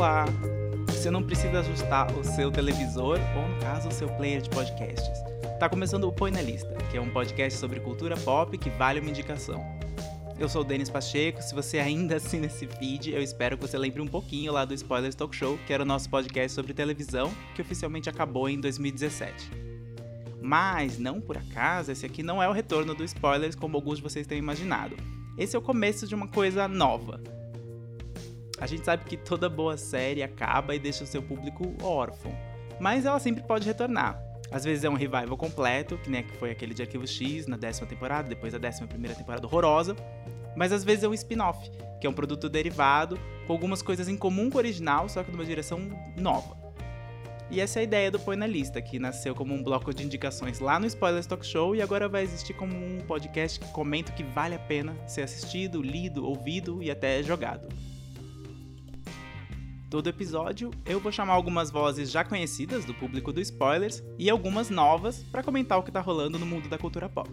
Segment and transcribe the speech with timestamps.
[0.00, 0.24] Olá!
[0.86, 5.22] Você não precisa ajustar o seu televisor ou, no caso, o seu player de podcasts.
[5.58, 8.98] Tá começando o Põe na Lista, que é um podcast sobre cultura pop que vale
[8.98, 9.62] uma indicação.
[10.38, 13.76] Eu sou o Denis Pacheco, se você ainda assina esse feed, eu espero que você
[13.76, 17.30] lembre um pouquinho lá do Spoilers Talk Show, que era o nosso podcast sobre televisão,
[17.54, 19.52] que oficialmente acabou em 2017.
[20.40, 24.02] Mas, não por acaso, esse aqui não é o retorno do Spoilers como alguns de
[24.02, 24.96] vocês têm imaginado.
[25.36, 27.20] Esse é o começo de uma coisa nova.
[28.60, 32.30] A gente sabe que toda boa série acaba e deixa o seu público órfão,
[32.78, 34.22] mas ela sempre pode retornar.
[34.50, 37.56] Às vezes é um revival completo, que nem que foi aquele de Arquivo X na
[37.56, 39.96] décima temporada, depois da décima primeira temporada horrorosa,
[40.56, 44.16] mas às vezes é um spin-off, que é um produto derivado com algumas coisas em
[44.16, 45.80] comum com o original, só que numa direção
[46.16, 46.58] nova.
[47.50, 50.04] E essa é a ideia do Põe na Lista, que nasceu como um bloco de
[50.04, 54.12] indicações lá no Spoilers Talk Show e agora vai existir como um podcast que comenta
[54.12, 57.66] que vale a pena ser assistido, lido, ouvido e até jogado.
[59.90, 64.70] Todo episódio eu vou chamar algumas vozes já conhecidas do público do Spoilers e algumas
[64.70, 67.28] novas para comentar o que tá rolando no mundo da cultura pop.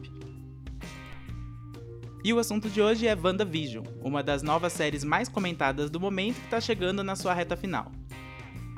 [2.24, 6.40] E o assunto de hoje é WandaVision, uma das novas séries mais comentadas do momento
[6.40, 7.92] que está chegando na sua reta final.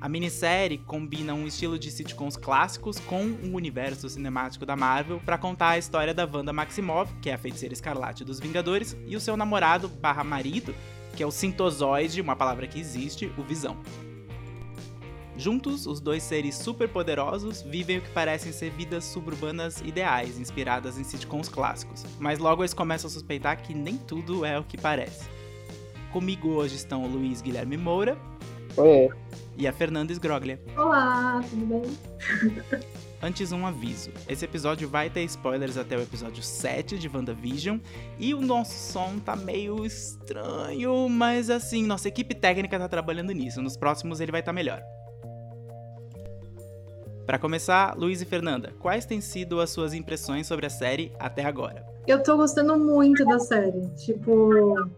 [0.02, 5.38] A minissérie combina um estilo de sitcoms clássicos com um universo cinemático da Marvel para
[5.38, 9.22] contar a história da Wanda Maximoff, que é a feiticeira escarlate dos Vingadores, e o
[9.22, 10.76] seu namorado barra marido,
[11.20, 13.76] que é o sintozoide, uma palavra que existe, o Visão.
[15.36, 21.04] Juntos, os dois seres superpoderosos vivem o que parecem ser vidas suburbanas ideais, inspiradas em
[21.04, 22.06] sitcoms clássicos.
[22.18, 25.28] Mas logo eles começam a suspeitar que nem tudo é o que parece.
[26.14, 28.18] Comigo hoje estão o Luiz Guilherme Moura.
[28.78, 29.10] Oi.
[29.58, 30.58] E a Fernanda Sgroglia.
[30.78, 32.90] Olá, tudo bem?
[33.22, 37.80] Antes, um aviso: esse episódio vai ter spoilers até o episódio 7 de WandaVision
[38.18, 43.62] e o nosso som tá meio estranho, mas assim, nossa equipe técnica tá trabalhando nisso.
[43.62, 44.82] Nos próximos ele vai estar tá melhor.
[47.26, 51.46] Para começar, Luiz e Fernanda, quais têm sido as suas impressões sobre a série até
[51.46, 51.86] agora?
[52.08, 53.88] Eu tô gostando muito da série.
[53.98, 54.90] Tipo,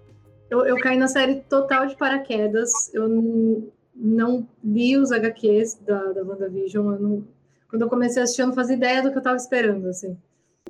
[0.49, 2.93] eu, eu caí na série total de paraquedas.
[2.93, 6.93] Eu não li os HQs da, da WandaVision.
[6.93, 7.27] Eu não,
[7.71, 10.17] quando eu comecei a assistir, eu não fazia ideia do que eu tava esperando, assim.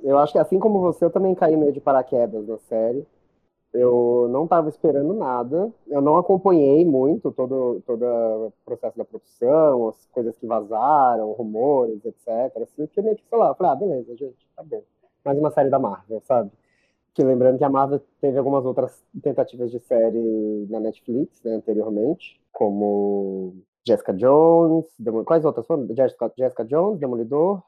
[0.03, 3.05] Eu acho que assim como você, eu também caí meio de paraquedas na série.
[3.73, 5.71] Eu não estava esperando nada.
[5.87, 12.05] Eu não acompanhei muito todo, todo o processo da produção, as coisas que vazaram, rumores,
[12.05, 12.27] etc.
[12.61, 14.83] Assim, porque meio que, sei lá, eu falei, ah, beleza, gente, tá bom.
[15.25, 16.51] Mais uma série da Marvel, sabe?
[17.15, 22.39] Que lembrando que a Marvel teve algumas outras tentativas de série na Netflix, né, anteriormente,
[22.51, 23.55] como
[23.85, 25.23] Jessica Jones, Demol...
[25.23, 25.87] quais outras foram?
[25.95, 27.61] Jessica, Jessica Jones, Demolidor.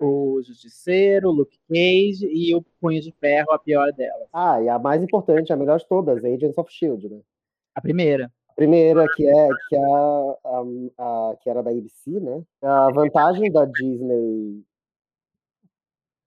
[0.00, 4.28] O Justiceiro, Luke Cage e o Punho de Ferro, a pior delas.
[4.32, 7.20] Ah, e a mais importante, a melhor de todas, Agents of S.H.I.E.L.D., né?
[7.74, 8.30] A primeira.
[8.48, 10.36] A primeira, que, é, que, é a,
[10.98, 12.42] a, que era da ABC, né?
[12.62, 14.62] A vantagem da Disney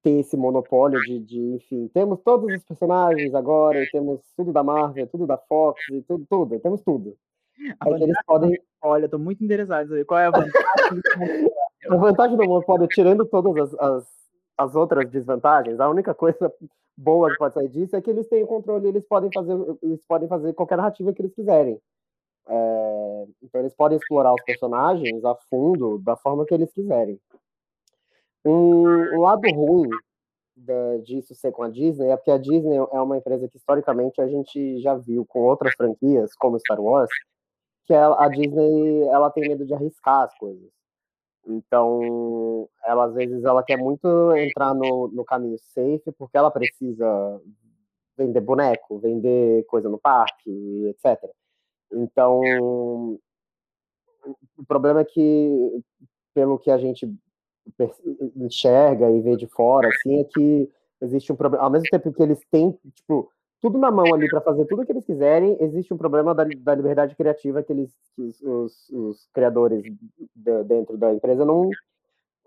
[0.01, 4.63] ter esse monopólio de, de, enfim, temos todos os personagens agora, e temos tudo da
[4.63, 7.15] Marvel, tudo da Fox, e tudo, tudo, temos tudo.
[7.79, 8.59] A é eles podem.
[8.81, 11.51] Olha, tô muito interessado em qual é a vantagem.
[11.89, 14.07] a vantagem do monopólio, tirando todas as, as,
[14.57, 16.51] as, outras desvantagens, a única coisa
[16.97, 20.03] boa que pode sair disso é que eles têm o controle, eles podem fazer, eles
[20.07, 21.79] podem fazer qualquer narrativa que eles quiserem.
[22.47, 27.19] É, então eles podem explorar os personagens a fundo da forma que eles quiserem.
[28.43, 29.89] Um, um lado ruim
[30.55, 34.19] da, disso ser com a Disney é porque a Disney é uma empresa que historicamente
[34.19, 37.09] a gente já viu com outras franquias, como Star Wars,
[37.91, 40.69] que a Disney ela tem medo de arriscar as coisas.
[41.45, 44.07] Então, ela às vezes ela quer muito
[44.37, 47.41] entrar no, no caminho safe porque ela precisa
[48.17, 50.49] vender boneco, vender coisa no parque,
[50.87, 51.29] etc.
[51.91, 52.39] Então,
[54.57, 55.83] o problema é que,
[56.33, 57.11] pelo que a gente
[58.37, 60.69] enxerga e vê de fora, assim, é que
[61.01, 61.65] existe um problema.
[61.65, 63.29] Ao mesmo tempo que eles têm, tipo,
[63.61, 66.43] tudo na mão ali para fazer tudo o que eles quiserem, existe um problema da,
[66.43, 69.83] da liberdade criativa que eles, que os, os, criadores
[70.35, 71.69] de, dentro da empresa não.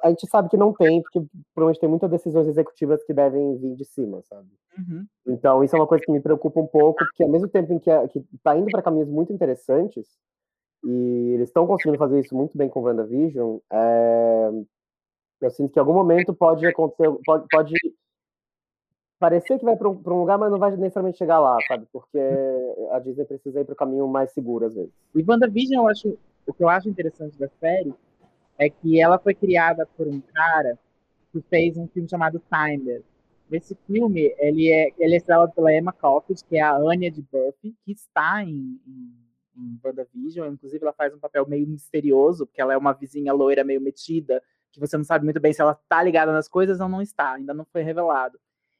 [0.02, 1.25] A gente sabe que não tem, porque
[1.55, 4.49] provavelmente tem muitas decisões executivas que devem vir de cima, sabe?
[4.76, 5.06] Uhum.
[5.26, 7.78] Então, isso é uma coisa que me preocupa um pouco, porque ao mesmo tempo em
[7.78, 7.90] que
[8.34, 10.06] está indo para caminhos muito interessantes,
[10.84, 14.50] e eles estão conseguindo fazer isso muito bem com WandaVision, é,
[15.40, 17.75] eu sinto que em algum momento pode acontecer, pode, pode
[19.25, 21.87] parecer que vai para um, um, lugar, mas não vai necessariamente chegar lá, sabe?
[21.91, 22.19] Porque
[22.91, 24.93] a Disney precisa ir para o caminho mais seguro, às vezes.
[25.15, 27.94] E WandaVision, eu acho, o que eu acho interessante da série
[28.59, 30.79] é que ela foi criada por um cara
[31.32, 33.03] que fez um filme chamado Timer.
[33.50, 37.23] Esse filme, ele é, ele é estrelado pela Emma Caulfield, que é a Anya de
[37.23, 39.25] Buffy, que está em, em
[39.56, 40.53] em WandaVision.
[40.53, 44.43] Inclusive, ela faz um papel meio misterioso, porque ela é uma vizinha loira meio metida,
[44.73, 47.35] que você não sabe muito bem se ela tá ligada nas coisas ou não está,
[47.35, 48.37] ainda não foi revelado.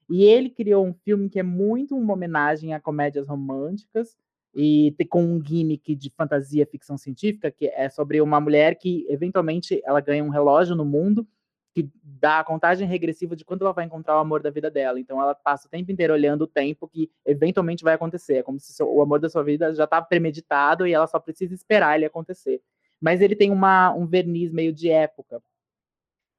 [0.09, 4.17] E ele criou um filme que é muito uma homenagem a comédias românticas
[4.55, 9.81] e com um gimmick de fantasia ficção científica, que é sobre uma mulher que eventualmente
[9.85, 11.27] ela ganha um relógio no mundo
[11.75, 15.01] que dá a contagem regressiva de quando ela vai encontrar o amor da vida dela.
[15.01, 18.37] Então ela passa o tempo inteiro olhando o tempo que eventualmente vai acontecer.
[18.37, 21.53] É como se o amor da sua vida já está premeditado e ela só precisa
[21.53, 22.63] esperar ele acontecer.
[23.01, 25.43] Mas ele tem uma, um verniz meio de época,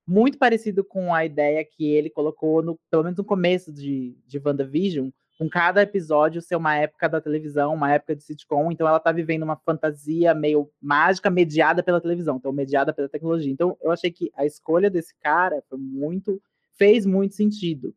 [0.07, 4.39] muito parecido com a ideia que ele colocou, no, pelo menos no começo de, de
[4.43, 8.99] WandaVision, com cada episódio ser uma época da televisão, uma época de sitcom, então ela
[8.99, 13.51] tá vivendo uma fantasia meio mágica mediada pela televisão, então mediada pela tecnologia.
[13.51, 16.41] Então eu achei que a escolha desse cara foi muito
[16.77, 17.93] fez muito sentido.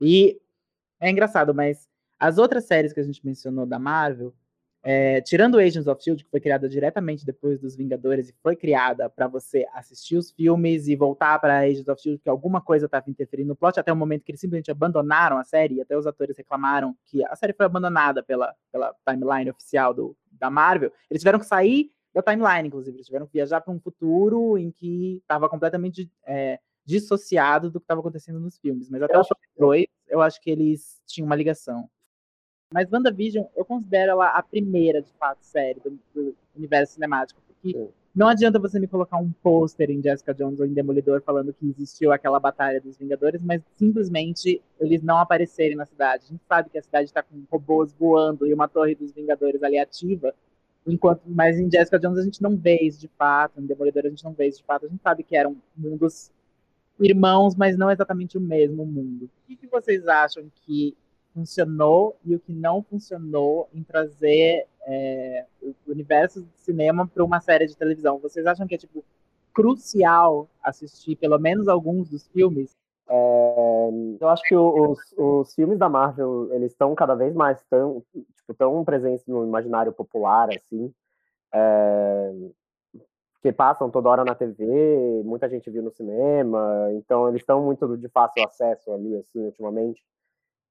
[0.00, 0.40] E
[1.00, 4.34] é engraçado, mas as outras séries que a gente mencionou da Marvel,
[4.82, 9.10] é, tirando Agents of Shield, que foi criada diretamente depois dos Vingadores e foi criada
[9.10, 13.10] para você assistir os filmes e voltar para Agents of Shield, que alguma coisa estava
[13.10, 16.06] interferindo no plot, até o momento que eles simplesmente abandonaram a série, e até os
[16.06, 20.90] atores reclamaram que a série foi abandonada pela, pela timeline oficial do, da Marvel.
[21.10, 24.70] Eles tiveram que sair da timeline, inclusive, eles tiveram que viajar para um futuro em
[24.70, 28.88] que estava completamente é, dissociado do que estava acontecendo nos filmes.
[28.88, 31.88] Mas até os dois, eu acho que eles tinham uma ligação.
[32.72, 37.40] Mas WandaVision, eu considero ela a primeira, de fato, série do, do universo cinemático.
[37.46, 37.88] Porque Sim.
[38.14, 41.68] não adianta você me colocar um pôster em Jessica Jones ou em Demolidor falando que
[41.68, 46.24] existiu aquela batalha dos Vingadores, mas simplesmente eles não aparecerem na cidade.
[46.26, 49.62] A gente sabe que a cidade está com robôs voando e uma torre dos Vingadores
[49.64, 50.32] ali ativa.
[50.86, 54.10] Enquanto, mas em Jessica Jones a gente não vê isso de fato, em Demolidor a
[54.10, 54.86] gente não vê isso de fato.
[54.86, 56.30] A gente sabe que eram mundos
[57.00, 59.24] irmãos, mas não exatamente o mesmo mundo.
[59.24, 60.96] O que, que vocês acham que
[61.34, 67.40] funcionou e o que não funcionou em trazer é, o universo de cinema para uma
[67.40, 68.18] série de televisão.
[68.18, 69.04] Vocês acham que é tipo
[69.52, 72.76] crucial assistir pelo menos alguns dos filmes?
[73.08, 73.88] É,
[74.20, 78.54] eu acho que os, os filmes da Marvel eles estão cada vez mais tão, tipo,
[78.56, 80.92] tão presentes no imaginário popular assim,
[81.52, 82.32] é,
[83.42, 87.96] que passam toda hora na TV, muita gente viu no cinema, então eles estão muito
[87.96, 90.04] de fácil acesso ali assim ultimamente.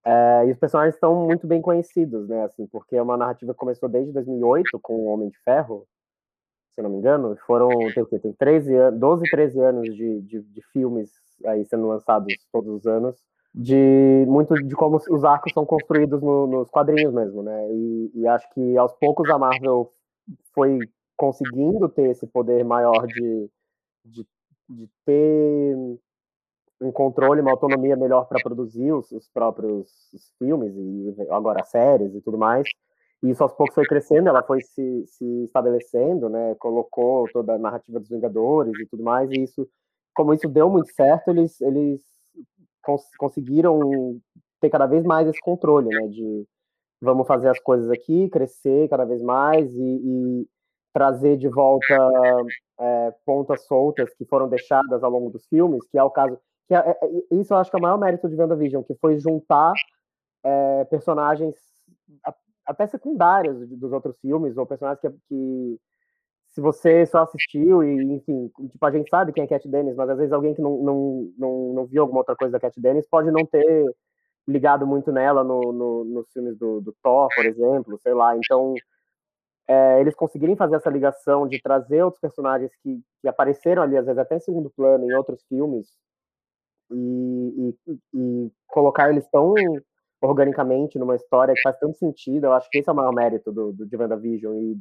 [0.05, 2.43] É, e os personagens estão muito bem conhecidos, né?
[2.43, 5.85] Assim, porque é uma narrativa que começou desde 2008 com o Homem de Ferro,
[6.73, 7.35] se não me engano.
[7.45, 11.11] Foram tem, tem 13 anos, 12, 13 anos de, de, de, filmes
[11.45, 13.17] aí sendo lançados todos os anos,
[13.53, 17.71] de muito de como os arcos são construídos no, nos quadrinhos mesmo, né?
[17.71, 19.91] E, e acho que aos poucos a Marvel
[20.53, 20.79] foi
[21.17, 23.49] conseguindo ter esse poder maior de,
[24.05, 24.25] de,
[24.69, 25.75] de ter
[26.81, 32.15] um controle, uma autonomia melhor para produzir os, os próprios os filmes e agora séries
[32.15, 32.67] e tudo mais.
[33.21, 36.55] E isso aos poucos foi crescendo, ela foi se, se estabelecendo, né?
[36.55, 39.29] Colocou toda a narrativa dos Vingadores e tudo mais.
[39.31, 39.67] E isso,
[40.15, 42.01] como isso deu muito certo, eles eles
[42.81, 44.19] cons conseguiram
[44.61, 46.07] ter cada vez mais esse controle, né?
[46.07, 46.45] De
[47.01, 50.47] vamos fazer as coisas aqui, crescer cada vez mais e, e
[50.93, 51.95] trazer de volta
[52.79, 56.37] é, pontas soltas que foram deixadas ao longo dos filmes, que é o caso
[57.31, 59.73] isso eu acho que é o maior mérito de WandaVision, que foi juntar
[60.43, 61.55] é, personagens
[62.65, 65.79] até secundários dos outros filmes, ou personagens que, que,
[66.49, 70.09] se você só assistiu e, enfim, tipo, a gente sabe quem é Cat Dennis, mas
[70.09, 73.07] às vezes alguém que não, não, não, não viu alguma outra coisa da Cat Dennis
[73.09, 73.85] pode não ter
[74.47, 78.73] ligado muito nela no, no, nos filmes do, do Thor, por exemplo, sei lá, então
[79.67, 84.05] é, eles conseguirem fazer essa ligação de trazer outros personagens que, que apareceram ali, às
[84.05, 85.87] vezes até em segundo plano, em outros filmes,
[86.91, 89.53] e, e, e, colocar eles tão
[90.21, 93.51] organicamente numa história que faz tanto sentido, eu acho que esse é o maior mérito
[93.51, 94.77] do, do de WandaVision e,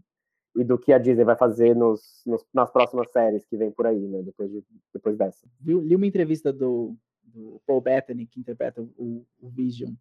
[0.56, 3.86] e do que a Disney vai fazer nos, nos, nas próximas séries que vem por
[3.86, 5.46] aí, né, depois, de, depois dessa.
[5.64, 9.92] li uma entrevista do, do Paul Bettany, que interpreta o, o Vision,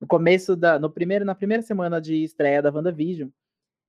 [0.00, 3.28] no começo da, no primeiro, na primeira semana de estreia da WandaVision,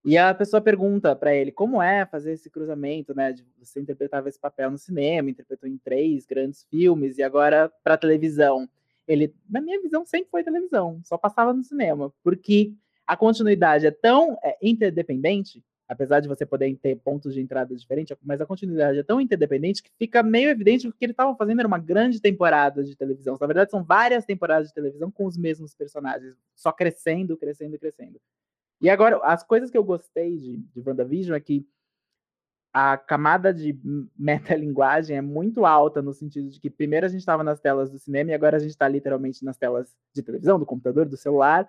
[0.05, 3.31] e a pessoa pergunta para ele como é fazer esse cruzamento, né?
[3.31, 7.97] De você interpretava esse papel no cinema, interpretou em três grandes filmes e agora para
[7.97, 8.67] televisão.
[9.07, 12.73] Ele, na minha visão, sempre foi televisão, só passava no cinema, porque
[13.07, 18.15] a continuidade é tão é, interdependente, apesar de você poder ter pontos de entrada diferentes,
[18.23, 21.35] mas a continuidade é tão interdependente que fica meio evidente que o que ele estava
[21.35, 23.37] fazendo era uma grande temporada de televisão.
[23.39, 28.19] Na verdade, são várias temporadas de televisão com os mesmos personagens, só crescendo, crescendo, crescendo.
[28.83, 31.65] E agora, as coisas que eu gostei de, de WandaVision é que
[32.73, 33.79] a camada de
[34.19, 37.97] metalinguagem é muito alta, no sentido de que primeiro a gente estava nas telas do
[37.97, 41.65] cinema e agora a gente está literalmente nas telas de televisão, do computador, do celular.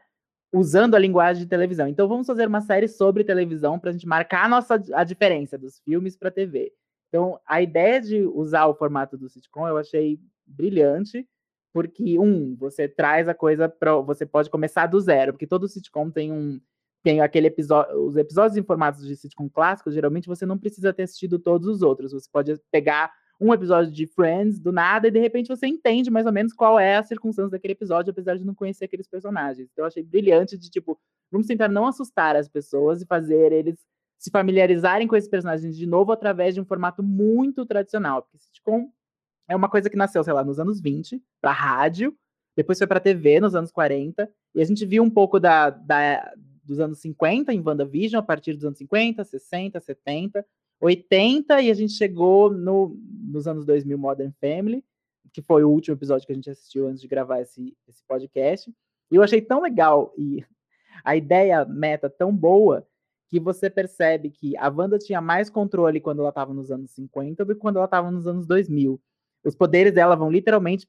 [0.52, 1.86] usando a linguagem de televisão.
[1.86, 5.56] Então vamos fazer uma série sobre televisão para a gente marcar a nossa a diferença
[5.56, 6.72] dos filmes para TV.
[7.08, 11.28] Então a ideia de usar o formato do sitcom eu achei brilhante,
[11.72, 16.10] porque um, você traz a coisa para você pode começar do zero, porque todo sitcom
[16.10, 16.60] tem um
[17.04, 21.02] tem aquele episódio, os episódios em formatos de sitcom clássicos, geralmente você não precisa ter
[21.02, 22.12] assistido todos os outros.
[22.12, 26.24] Você pode pegar um episódio de Friends do nada e de repente você entende mais
[26.24, 29.68] ou menos qual é a circunstância daquele episódio, apesar de não conhecer aqueles personagens.
[29.70, 30.98] Então eu achei brilhante de tipo,
[31.30, 33.78] vamos tentar não assustar as pessoas e fazer eles
[34.18, 38.88] se familiarizarem com esses personagens de novo através de um formato muito tradicional, porque sitcom
[39.46, 42.16] é uma coisa que nasceu, sei lá, nos anos 20, para rádio,
[42.56, 46.32] depois foi para TV nos anos 40, e a gente viu um pouco da, da,
[46.64, 50.46] dos anos 50 em WandaVision, a partir dos anos 50, 60, 70,
[50.80, 54.84] 80 e a gente chegou no, nos anos 2000 Modern Family,
[55.32, 58.72] que foi o último episódio que a gente assistiu antes de gravar esse, esse podcast.
[59.10, 60.44] E eu achei tão legal e
[61.04, 62.86] a ideia meta tão boa
[63.28, 67.44] que você percebe que a Wanda tinha mais controle quando ela estava nos anos 50
[67.44, 69.00] do que quando ela estava nos anos 2000.
[69.44, 70.88] Os poderes dela vão literalmente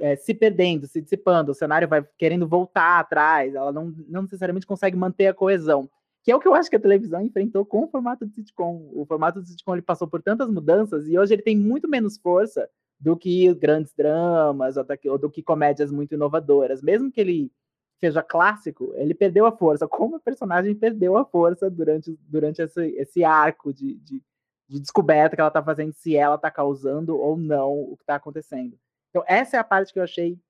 [0.00, 4.66] é, se perdendo, se dissipando, o cenário vai querendo voltar atrás, ela não, não necessariamente
[4.66, 5.88] consegue manter a coesão
[6.22, 8.90] que é o que eu acho que a televisão enfrentou com o formato de sitcom.
[8.92, 12.18] O formato de sitcom ele passou por tantas mudanças e hoje ele tem muito menos
[12.18, 16.82] força do que grandes dramas ou do que comédias muito inovadoras.
[16.82, 17.50] Mesmo que ele
[17.98, 19.88] seja clássico, ele perdeu a força.
[19.88, 24.22] Como o personagem perdeu a força durante, durante esse, esse arco de, de,
[24.68, 28.16] de descoberta que ela está fazendo, se ela está causando ou não o que está
[28.16, 28.78] acontecendo.
[29.10, 30.40] Então, essa é a parte que eu achei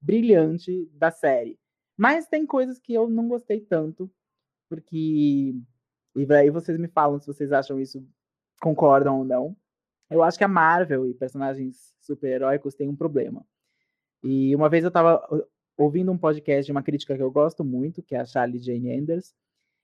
[0.00, 1.58] brilhante da série.
[1.96, 4.10] Mas tem coisas que eu não gostei tanto,
[4.68, 5.54] porque.
[6.16, 8.06] E aí vocês me falam se vocês acham isso,
[8.60, 9.56] concordam ou não.
[10.08, 13.44] Eu acho que a Marvel e personagens super-heróicos têm um problema.
[14.22, 15.22] E uma vez eu estava
[15.76, 18.98] ouvindo um podcast de uma crítica que eu gosto muito, que é a Charlie Jane
[18.98, 19.34] Anders,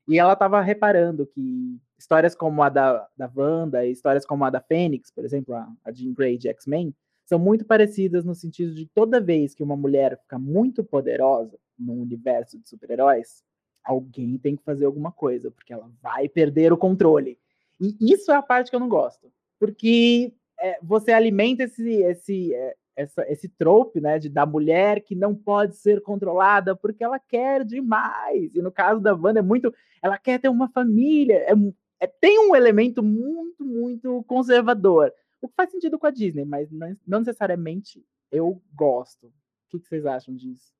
[0.08, 4.50] e ela estava reparando que histórias como a da, da Wanda e histórias como a
[4.50, 6.94] da Fênix, por exemplo, a, a Jean Grey de X-Men,
[7.26, 11.92] são muito parecidas no sentido de toda vez que uma mulher fica muito poderosa no
[11.92, 13.42] universo de super-heróis,
[13.84, 17.38] alguém tem que fazer alguma coisa, porque ela vai perder o controle.
[17.80, 22.54] E isso é a parte que eu não gosto, porque é, você alimenta esse, esse,
[22.54, 27.18] é, essa, esse trope, né, de, da mulher que não pode ser controlada porque ela
[27.18, 28.54] quer demais.
[28.54, 31.52] E no caso da Wanda é muito, ela quer ter uma família, é,
[32.00, 35.12] é, tem um elemento muito, muito conservador.
[35.40, 36.70] O que faz sentido com a Disney, mas
[37.06, 39.26] não, necessariamente eu gosto.
[39.26, 39.32] O
[39.70, 40.72] que, que vocês acham disso?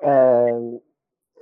[0.00, 0.50] É,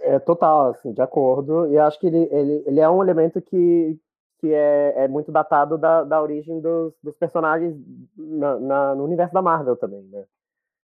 [0.01, 1.67] é total, assim, de acordo.
[1.69, 3.99] E acho que ele, ele, ele é um elemento que,
[4.39, 7.77] que é, é muito datado da, da origem dos, dos personagens
[8.17, 10.25] na, na, no universo da Marvel também, né?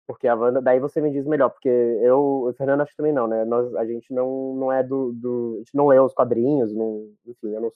[0.07, 3.13] Porque a Wanda, daí você me diz melhor, porque eu, o Fernando acho que também
[3.13, 3.45] não, né?
[3.45, 5.53] Nós, a gente não, não é do, do.
[5.57, 7.73] A gente não lê os quadrinhos, não, enfim, eu não,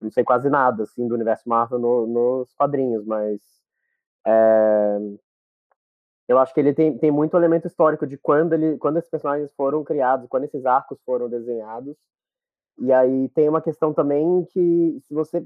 [0.00, 3.40] não sei quase nada, assim, do universo Marvel no, nos quadrinhos, mas.
[4.26, 4.98] É,
[6.28, 9.50] eu acho que ele tem, tem muito elemento histórico de quando, ele, quando esses personagens
[9.54, 11.96] foram criados, quando esses arcos foram desenhados.
[12.78, 15.44] E aí tem uma questão também que, se você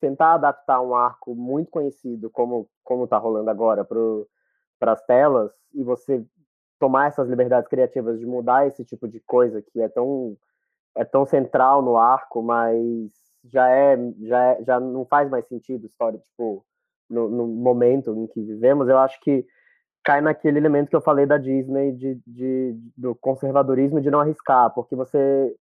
[0.00, 5.82] tentar adaptar um arco muito conhecido, como como está rolando agora, para as telas, e
[5.82, 6.24] você
[6.78, 10.36] tomar essas liberdades criativas de mudar esse tipo de coisa que é tão
[10.96, 13.12] é tão central no arco, mas
[13.44, 16.64] já é já é, já não faz mais sentido história tipo
[17.08, 18.88] no, no momento em que vivemos.
[18.88, 19.46] Eu acho que
[20.04, 24.72] cai naquele elemento que eu falei da Disney de, de, do conservadorismo de não arriscar,
[24.72, 25.54] porque você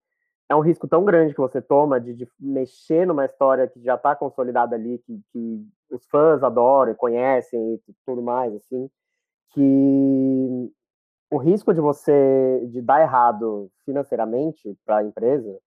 [0.49, 3.97] é um risco tão grande que você toma de, de mexer numa história que já
[3.97, 8.90] está consolidada ali, que, que, os fãs adoram, conhecem e tudo mais, assim,
[9.50, 10.73] que
[11.30, 15.59] o risco de você de dar errado financeiramente para a empresa,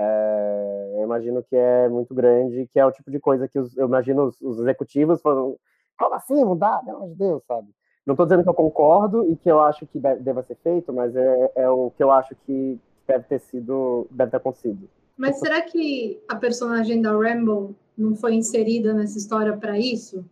[0.00, 3.76] é, eu imagino que é muito grande, que é o tipo de coisa que os,
[3.76, 5.56] eu imagino os, os executivos falam,
[5.98, 6.84] como assim mudar?
[6.84, 7.68] Pelo amor de Deus, sabe?
[8.06, 10.92] Não estou dizendo que eu concordo e que eu acho que deve, deva ser feito,
[10.92, 12.78] mas é, é o que eu acho que
[13.08, 14.88] deve ter sido, deve ter acontecido.
[15.16, 20.24] Mas será que a personagem da Rambo não foi inserida nessa história para isso?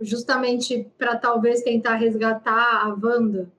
[0.00, 3.52] Justamente para talvez tentar resgatar a Wanda?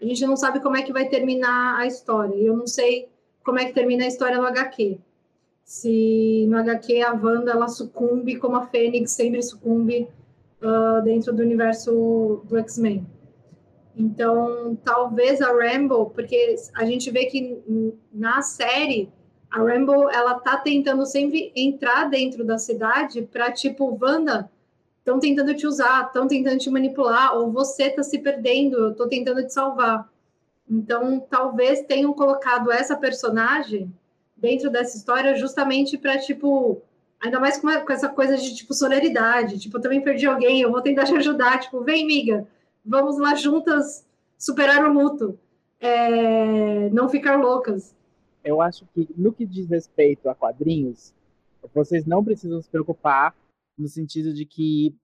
[0.00, 2.36] A gente não sabe como é que vai terminar a história.
[2.36, 3.08] E eu não sei
[3.48, 4.98] como é que termina a história no HQ.
[5.64, 10.06] Se no HQ a Wanda ela sucumbe como a Fênix sempre sucumbe
[10.60, 13.06] uh, dentro do universo do X-Men.
[13.96, 17.58] Então, talvez a Rambo, porque a gente vê que
[18.12, 19.10] na série
[19.50, 24.50] a Rambo ela tá tentando sempre entrar dentro da cidade para tipo Wanda
[24.98, 29.08] estão tentando te usar, estão tentando te manipular, ou você está se perdendo, eu estou
[29.08, 30.06] tentando te salvar.
[30.70, 33.92] Então, talvez tenham colocado essa personagem
[34.36, 36.82] dentro dessa história justamente para, tipo,
[37.20, 39.58] ainda mais com, essa coisa de, tipo, solidariedade.
[39.58, 41.60] Tipo, eu também perdi alguém, eu vou tentar te ajudar.
[41.60, 42.46] Tipo, vem, miga,
[42.84, 44.06] vamos lá juntas
[44.36, 45.38] superar o luto.
[45.80, 47.94] É, não ficar loucas.
[48.44, 51.14] Eu acho que, no que diz respeito a quadrinhos,
[51.74, 53.34] vocês não precisam se preocupar
[53.76, 54.94] no sentido de que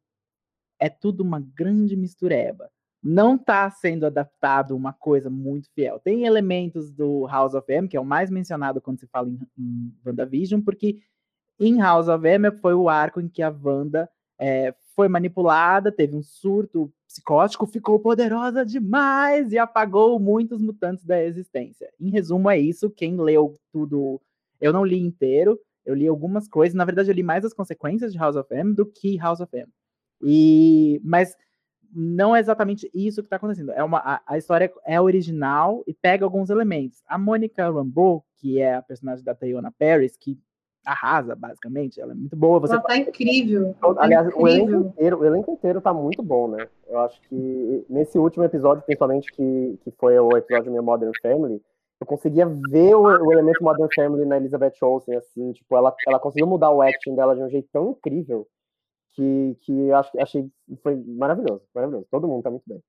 [0.81, 2.71] é tudo uma grande mistureba
[3.05, 6.01] não está sendo adaptado uma coisa muito fiel.
[6.01, 9.39] Tem elementos do House of M, que é o mais mencionado quando se fala em,
[9.59, 10.99] em WandaVision, porque
[11.61, 14.09] em House of M foi o arco em que a Wanda
[14.39, 21.23] é, foi manipulada, teve um surto psicótico, ficou poderosa demais e apagou muitos mutantes da
[21.23, 21.93] existência.
[22.01, 22.91] Em resumo, é isso.
[22.91, 24.21] Quem leu tudo,
[24.61, 26.75] eu não li inteiro, eu li algumas coisas.
[26.75, 29.55] Na verdade, eu li mais as consequências de House of M do que House of
[29.55, 29.71] M.
[30.23, 31.37] E, mas
[31.95, 33.71] não é exatamente isso que está acontecendo.
[33.73, 37.03] É uma, a, a, história é original e pega alguns elementos.
[37.07, 40.39] A Mônica Rambeau, que é a personagem da Tayona Paris, que
[40.85, 42.61] arrasa, basicamente, ela é muito boa.
[42.61, 43.75] Você ela tá incrível.
[43.83, 44.45] Ela tá Aliás, incrível.
[44.45, 46.69] O, elenco inteiro, o elenco inteiro tá muito bom, né?
[46.89, 51.63] Eu acho que nesse último episódio, principalmente, que, que foi o episódio minha Modern Family,
[52.01, 56.19] eu conseguia ver o, o, elemento Modern Family na Elizabeth Olsen, assim, tipo, ela, ela
[56.19, 58.47] conseguiu mudar o acting dela de um jeito tão incrível
[59.15, 60.51] que, que acho, achei
[60.83, 62.07] foi maravilhoso, maravilhoso.
[62.11, 62.83] Todo mundo tá muito bem.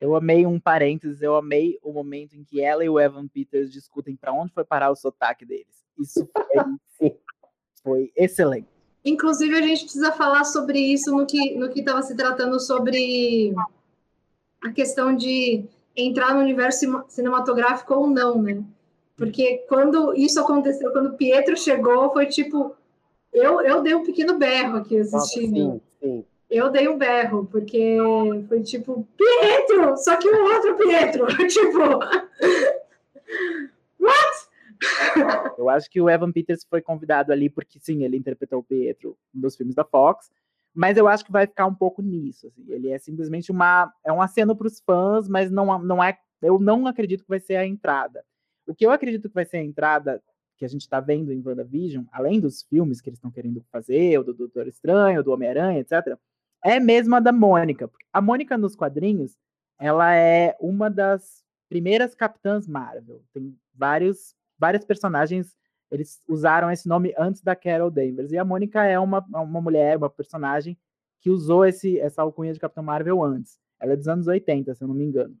[0.00, 3.72] Eu amei um parênteses, eu amei o momento em que ela e o Evan Peters
[3.72, 5.84] discutem para onde foi parar o sotaque deles.
[5.98, 6.28] Isso
[6.98, 7.10] foi,
[7.82, 8.68] foi excelente.
[9.04, 13.54] Inclusive, a gente precisa falar sobre isso no que no que estava se tratando sobre
[14.62, 15.64] a questão de
[15.96, 18.64] entrar no universo cinematográfico ou não, né?
[19.16, 22.74] Porque quando isso aconteceu, quando Pietro chegou, foi tipo,
[23.34, 25.82] eu, eu dei um pequeno berro aqui assistindo.
[26.48, 27.96] Eu dei um berro, porque
[28.48, 29.96] foi tipo, Pietro!
[29.96, 31.26] Só que o outro Pietro!
[31.48, 31.80] tipo.
[33.98, 35.54] What?
[35.58, 39.16] Eu acho que o Evan Peters foi convidado ali porque, sim, ele interpretou o Pietro
[39.34, 40.30] nos filmes da Fox,
[40.72, 42.46] mas eu acho que vai ficar um pouco nisso.
[42.46, 42.64] Assim.
[42.68, 43.92] Ele é simplesmente uma.
[44.04, 46.18] É um aceno para os fãs, mas não, não é.
[46.40, 48.24] Eu não acredito que vai ser a entrada.
[48.66, 50.22] O que eu acredito que vai ser a entrada
[50.56, 54.18] que a gente está vendo em WandaVision, além dos filmes que eles estão querendo fazer,
[54.18, 56.16] o do Doutor Estranho, do Homem-Aranha, etc.,
[56.62, 57.90] é mesmo a da Mônica.
[58.12, 59.36] A Mônica nos quadrinhos,
[59.78, 63.22] ela é uma das primeiras capitãs Marvel.
[63.32, 65.56] Tem vários, vários personagens,
[65.90, 68.32] eles usaram esse nome antes da Carol Danvers.
[68.32, 70.78] E a Mônica é uma, uma mulher, uma personagem
[71.20, 73.58] que usou esse, essa alcunha de Capitão Marvel antes.
[73.80, 75.36] Ela é dos anos 80, se eu não me engano.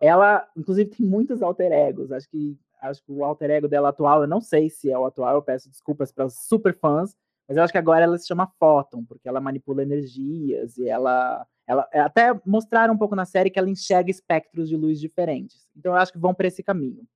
[0.00, 2.10] Ela, inclusive, tem muitos alter egos.
[2.10, 5.06] Acho que acho que o alter ego dela atual, eu não sei se é o
[5.06, 7.16] atual, eu peço desculpas para os super fãs,
[7.48, 11.46] mas eu acho que agora ela se chama Photon, porque ela manipula energias e ela,
[11.66, 15.66] ela é, até mostraram um pouco na série que ela enxerga espectros de luz diferentes.
[15.74, 17.06] Então eu acho que vão para esse caminho.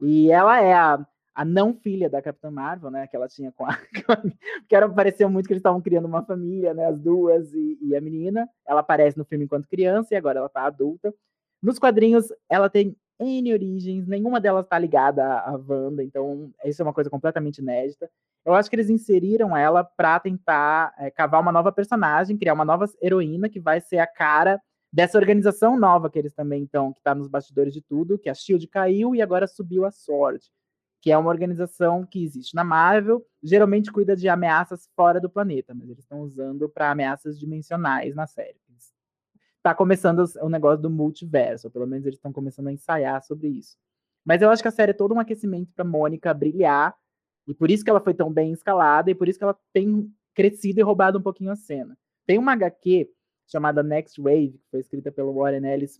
[0.00, 3.66] E ela é a, a não filha da Capitã Marvel, né, que ela tinha com
[3.66, 3.76] a,
[4.68, 7.96] que era pareceu muito que eles estavam criando uma família, né, as duas e, e
[7.96, 8.48] a menina.
[8.64, 11.12] Ela aparece no filme enquanto criança e agora ela tá adulta.
[11.60, 16.84] Nos quadrinhos, ela tem N origens, nenhuma delas está ligada à Wanda, então isso é
[16.84, 18.10] uma coisa completamente inédita.
[18.44, 22.64] Eu acho que eles inseriram ela para tentar é, cavar uma nova personagem, criar uma
[22.64, 24.60] nova heroína que vai ser a cara
[24.92, 28.34] dessa organização nova que eles também estão, que está nos bastidores de tudo, que a
[28.34, 30.44] Shield caiu e agora subiu a Sword,
[31.02, 35.74] que é uma organização que existe na Marvel, geralmente cuida de ameaças fora do planeta,
[35.74, 38.56] mas eles estão usando para ameaças dimensionais na série
[39.64, 43.48] tá começando o negócio do multiverso, ou pelo menos eles estão começando a ensaiar sobre
[43.48, 43.78] isso.
[44.22, 46.94] Mas eu acho que a série é todo um aquecimento para Mônica brilhar,
[47.48, 50.06] e por isso que ela foi tão bem escalada, e por isso que ela tem
[50.34, 51.96] crescido e roubado um pouquinho a cena.
[52.26, 53.10] Tem uma HQ
[53.46, 55.98] chamada Next Wave, que foi escrita pelo Warren Ellis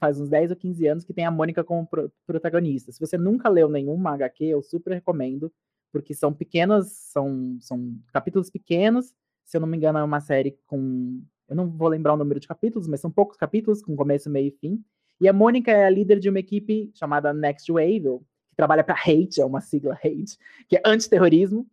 [0.00, 2.90] faz uns 10 ou 15 anos, que tem a Mônica como pro protagonista.
[2.90, 5.52] Se você nunca leu nenhuma HQ, eu super recomendo,
[5.92, 9.14] porque são pequenas, são, são capítulos pequenos,
[9.44, 12.40] se eu não me engano, é uma série com eu não vou lembrar o número
[12.40, 14.84] de capítulos, mas são poucos capítulos, com começo, meio e fim.
[15.20, 18.94] E a Mônica é a líder de uma equipe chamada Next Wave, que trabalha para
[18.94, 20.36] Hate, é uma sigla Hate,
[20.68, 21.66] que é antiterrorismo.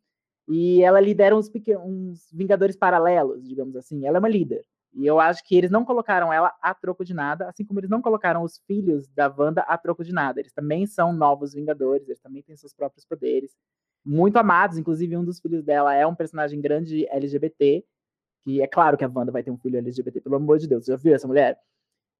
[0.48, 1.50] E ela lidera uns,
[1.86, 4.06] uns Vingadores paralelos, digamos assim.
[4.06, 4.66] Ela é uma líder.
[4.94, 7.90] E eu acho que eles não colocaram ela a troco de nada, assim como eles
[7.90, 10.40] não colocaram os filhos da Wanda a troco de nada.
[10.42, 13.56] Eles também são novos Vingadores, eles também têm seus próprios poderes.
[14.04, 17.86] Muito amados, inclusive um dos filhos dela é um personagem grande LGBT,
[18.44, 20.86] que é claro que a Wanda vai ter um filho LGBT, pelo amor de Deus,
[20.86, 21.60] você já viu essa mulher?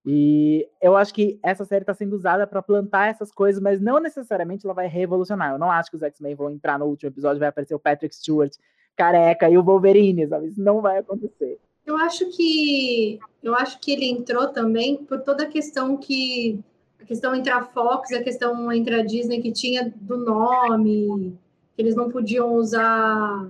[0.06, 4.00] E eu acho que essa série está sendo usada para plantar essas coisas, mas não
[4.00, 5.52] necessariamente ela vai revolucionar.
[5.52, 8.16] Eu não acho que os X-Men vão entrar no último episódio, vai aparecer o Patrick
[8.16, 8.54] Stewart
[8.96, 10.48] careca e o Wolverine, sabe?
[10.48, 11.60] Isso não vai acontecer.
[11.86, 16.60] Eu acho que eu acho que ele entrou também por toda a questão que
[17.00, 21.38] a questão entre a Fox e a questão entre a Disney que tinha do nome,
[21.76, 23.46] que eles não podiam usar.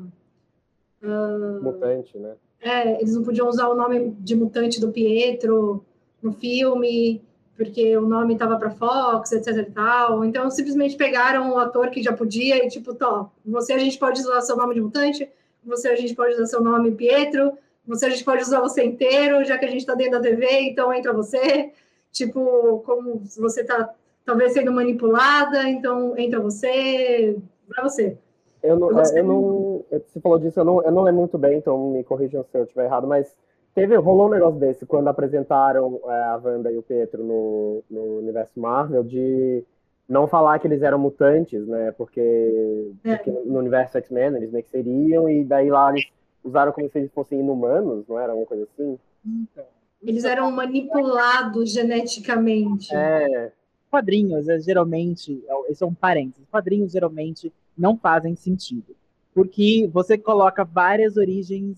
[1.02, 2.36] Uh, mutante, né?
[2.62, 5.84] É, eles não podiam usar o nome de mutante do Pietro
[6.22, 7.22] no filme,
[7.58, 10.24] porque o nome estava para Fox, etc e tal.
[10.24, 14.20] Então, simplesmente pegaram o ator que já podia e, tipo, tó, você a gente pode
[14.22, 15.30] usar seu nome de mutante,
[15.64, 17.54] você a gente pode usar seu nome Pietro,
[17.86, 20.46] você a gente pode usar você inteiro, já que a gente está dentro da TV,
[20.62, 21.72] então entra você.
[22.12, 23.94] Tipo, como você está
[24.26, 28.18] talvez sendo manipulada, então entra você, vai você.
[28.64, 31.58] Eu não, é, eu não, você falou disso, eu não, eu não lembro muito bem,
[31.58, 33.36] então me corrijam se eu estiver errado, mas
[33.74, 38.20] teve, rolou um negócio desse quando apresentaram é, a Wanda e o Pietro no, no
[38.20, 39.64] universo Marvel, de
[40.08, 43.16] não falar que eles eram mutantes, né, porque, é.
[43.16, 46.06] porque no universo X-Men eles meio que seriam, e daí lá eles
[46.44, 49.00] usaram como se eles fossem inumanos, não era uma coisa assim?
[49.26, 49.66] Então,
[50.04, 52.94] eles eram manipulados geneticamente.
[52.96, 53.52] É.
[53.92, 58.96] Quadrinhos, é, geralmente, é, são parênteses, quadrinhos geralmente não fazem sentido.
[59.34, 61.78] Porque você coloca várias origens,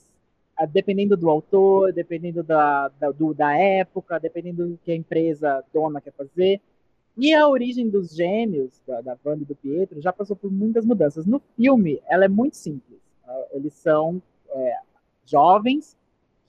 [0.72, 6.00] dependendo do autor, dependendo da, da, do, da época, dependendo do que a empresa dona
[6.00, 6.62] quer fazer.
[7.18, 11.26] E a origem dos gêmeos, da, da banda do Pietro, já passou por muitas mudanças.
[11.26, 13.00] No filme, ela é muito simples.
[13.52, 14.78] Eles são é,
[15.26, 15.96] jovens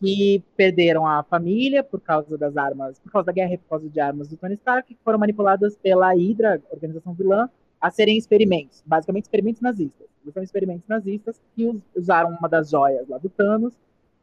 [0.04, 3.88] que perderam a família por causa das armas, por causa da guerra e por causa
[3.88, 7.48] de armas do Tony Stark, que foram manipuladas pela Hydra, organização vilã,
[7.80, 10.06] a serem experimentos, basicamente experimentos nazistas.
[10.22, 13.74] Eles são experimentos nazistas que usaram uma das joias lá do Thanos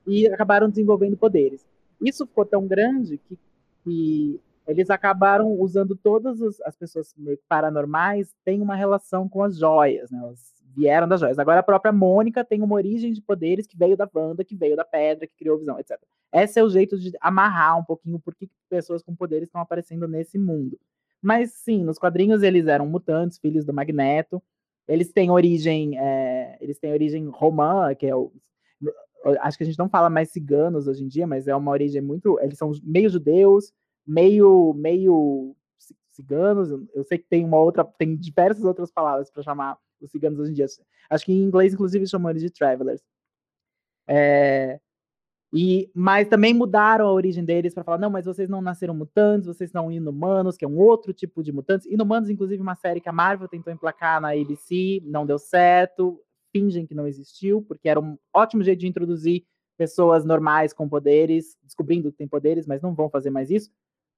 [0.06, 1.66] e acabaram desenvolvendo poderes.
[2.00, 3.36] Isso ficou tão grande que,
[3.84, 7.16] que eles acabaram usando todas as pessoas
[7.50, 10.20] paranormais têm uma relação com as joias, né?
[10.20, 11.40] Elas vieram das joias.
[11.40, 14.76] Agora a própria Mônica tem uma origem de poderes que veio da Wanda, que veio
[14.76, 16.00] da pedra, que criou visão, etc.
[16.34, 20.08] Esse é o jeito de amarrar um pouquinho por que pessoas com poderes estão aparecendo
[20.08, 20.80] nesse mundo.
[21.22, 24.42] Mas sim, nos quadrinhos eles eram mutantes, filhos do Magneto.
[24.88, 28.32] Eles têm origem, é, eles têm origem romã, que é o
[29.42, 32.02] acho que a gente não fala mais ciganos hoje em dia, mas é uma origem
[32.02, 33.72] muito, eles são meio judeus,
[34.06, 35.56] meio meio
[36.16, 36.70] ciganos.
[36.94, 40.52] Eu sei que tem uma outra, tem diversas outras palavras para chamar os ciganos hoje
[40.52, 40.66] em dia.
[41.10, 43.02] Acho que em inglês, inclusive, chamam eles de travelers.
[44.08, 44.80] É,
[45.54, 49.48] e, mas também mudaram a origem deles para falar: não, mas vocês não nasceram mutantes,
[49.48, 51.86] vocês são inumanos, que é um outro tipo de mutantes.
[51.88, 56.22] Inumanos, inclusive, uma série que a Marvel tentou emplacar na ABC, não deu certo,
[56.54, 59.44] fingem que não existiu, porque era um ótimo jeito de introduzir
[59.78, 63.70] pessoas normais com poderes, descobrindo que tem poderes, mas não vão fazer mais isso.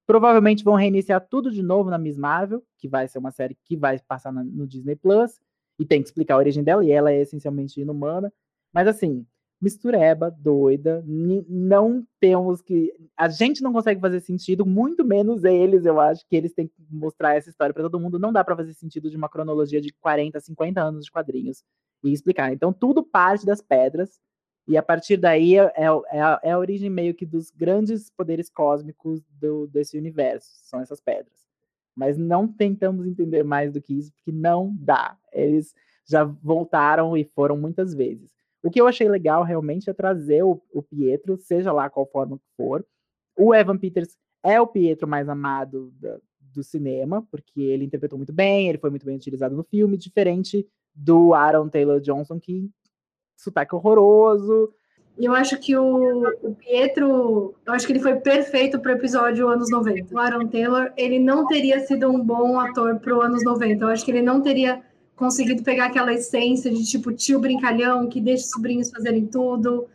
[0.05, 3.77] Provavelmente vão reiniciar tudo de novo na Miss Marvel, que vai ser uma série que
[3.77, 5.39] vai passar no Disney Plus,
[5.79, 8.31] e tem que explicar a origem dela, e ela é essencialmente inumana.
[8.73, 9.25] Mas assim,
[9.63, 11.03] mistureba, doida,
[11.47, 12.93] não temos que.
[13.15, 16.73] A gente não consegue fazer sentido, muito menos eles, eu acho que eles têm que
[16.89, 18.19] mostrar essa história para todo mundo.
[18.19, 21.63] Não dá para fazer sentido de uma cronologia de 40, 50 anos de quadrinhos
[22.03, 22.51] e explicar.
[22.51, 24.19] Então, tudo parte das pedras,
[24.67, 28.09] e a partir daí é, é, é, a, é a origem meio que dos grandes
[28.09, 31.43] poderes cósmicos do, desse universo, são essas pedras.
[31.95, 35.17] Mas não tentamos entender mais do que isso, porque não dá.
[35.31, 38.31] Eles já voltaram e foram muitas vezes.
[38.63, 42.37] O que eu achei legal realmente é trazer o, o Pietro, seja lá qual forma
[42.37, 42.85] que for.
[43.37, 48.31] O Evan Peters é o Pietro mais amado da, do cinema, porque ele interpretou muito
[48.31, 52.69] bem, ele foi muito bem utilizado no filme, diferente do Aaron Taylor Johnson, que
[53.35, 54.73] sotaque horroroso.
[55.17, 59.47] Eu acho que o, o Pietro, eu acho que ele foi perfeito para o episódio
[59.47, 60.13] anos 90.
[60.13, 63.85] O Aaron Taylor, ele não teria sido um bom ator para anos 90.
[63.85, 64.81] Eu acho que ele não teria
[65.15, 69.87] conseguido pegar aquela essência de tipo tio brincalhão que deixa os sobrinhos fazerem tudo.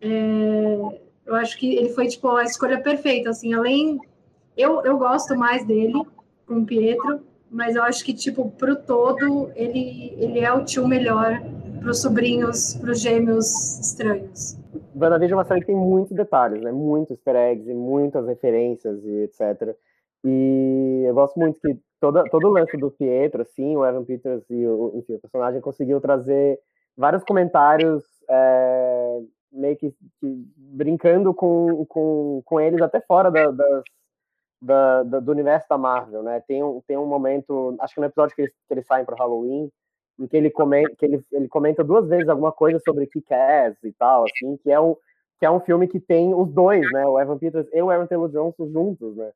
[0.00, 0.78] É,
[1.26, 3.98] eu acho que ele foi tipo a escolha perfeita, assim, além
[4.56, 5.94] eu, eu gosto mais dele
[6.46, 10.86] com o Pietro, mas eu acho que tipo pro todo ele ele é o tio
[10.86, 11.40] melhor
[11.90, 14.58] os sobrinhos, para os gêmeos estranhos.
[14.94, 16.70] WandaVision é uma série que tem muitos detalhes, né?
[16.70, 19.76] Muitos easter eggs e muitas referências e etc.
[20.24, 24.44] E eu gosto muito que toda, todo o lance do Pietro, assim, o Evan Peters
[24.50, 26.58] e o, enfim, o personagem conseguiu trazer
[26.96, 29.20] vários comentários é,
[29.52, 29.90] meio que,
[30.20, 33.50] que, brincando com, com, com eles até fora da,
[34.60, 36.40] da, da, do universo da Marvel, né?
[36.46, 39.16] Tem um, tem um momento, acho que no episódio que eles, que eles saem para
[39.16, 39.70] Halloween,
[40.22, 43.92] em que ele comenta, que ele, ele comenta duas vezes alguma coisa sobre Kick-Ass e
[43.92, 44.96] tal, assim, que é um
[45.38, 47.04] que é um filme que tem os dois, né?
[47.04, 49.32] O Evan Peters e o Aaron Taylor Johnson juntos, né?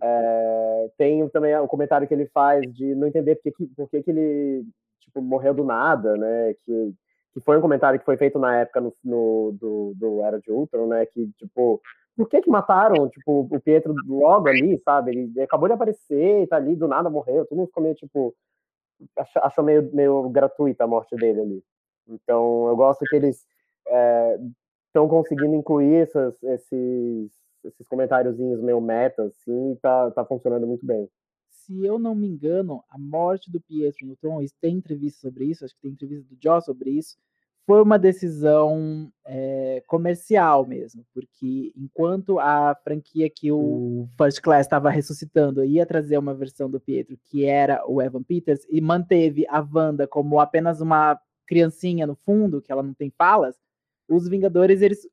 [0.00, 4.02] É, tem também o comentário que ele faz de não entender por que, por que,
[4.04, 4.64] que ele
[5.00, 6.54] tipo, morreu do nada, né?
[6.64, 6.94] Que
[7.38, 10.50] que foi um comentário que foi feito na época no, no do, do Era de
[10.50, 11.06] Ultron, né?
[11.06, 11.80] Que, tipo,
[12.16, 15.12] por que que mataram, tipo, o Pietro logo ali, sabe?
[15.12, 18.34] Ele acabou de aparecer, tá ali, do nada morreu, todo mundo ficou meio, tipo,
[19.16, 21.64] achou meio, meio gratuita a morte dele ali.
[22.08, 23.46] Então, eu gosto que eles
[24.86, 27.32] estão é, conseguindo incluir essas, esses,
[27.64, 31.08] esses comentáriozinhos meio meta, assim, tá, tá funcionando muito bem.
[31.48, 35.64] Se eu não me engano, a morte do Pietro no Tron, tem entrevista sobre isso,
[35.64, 37.18] acho que tem entrevista do Joss sobre isso,
[37.68, 44.08] foi uma decisão é, comercial mesmo, porque enquanto a franquia que o hum.
[44.16, 48.66] First Class estava ressuscitando ia trazer uma versão do Pietro que era o Evan Peters
[48.70, 53.54] e manteve a Wanda como apenas uma criancinha no fundo, que ela não tem falas,
[54.08, 55.06] os Vingadores eles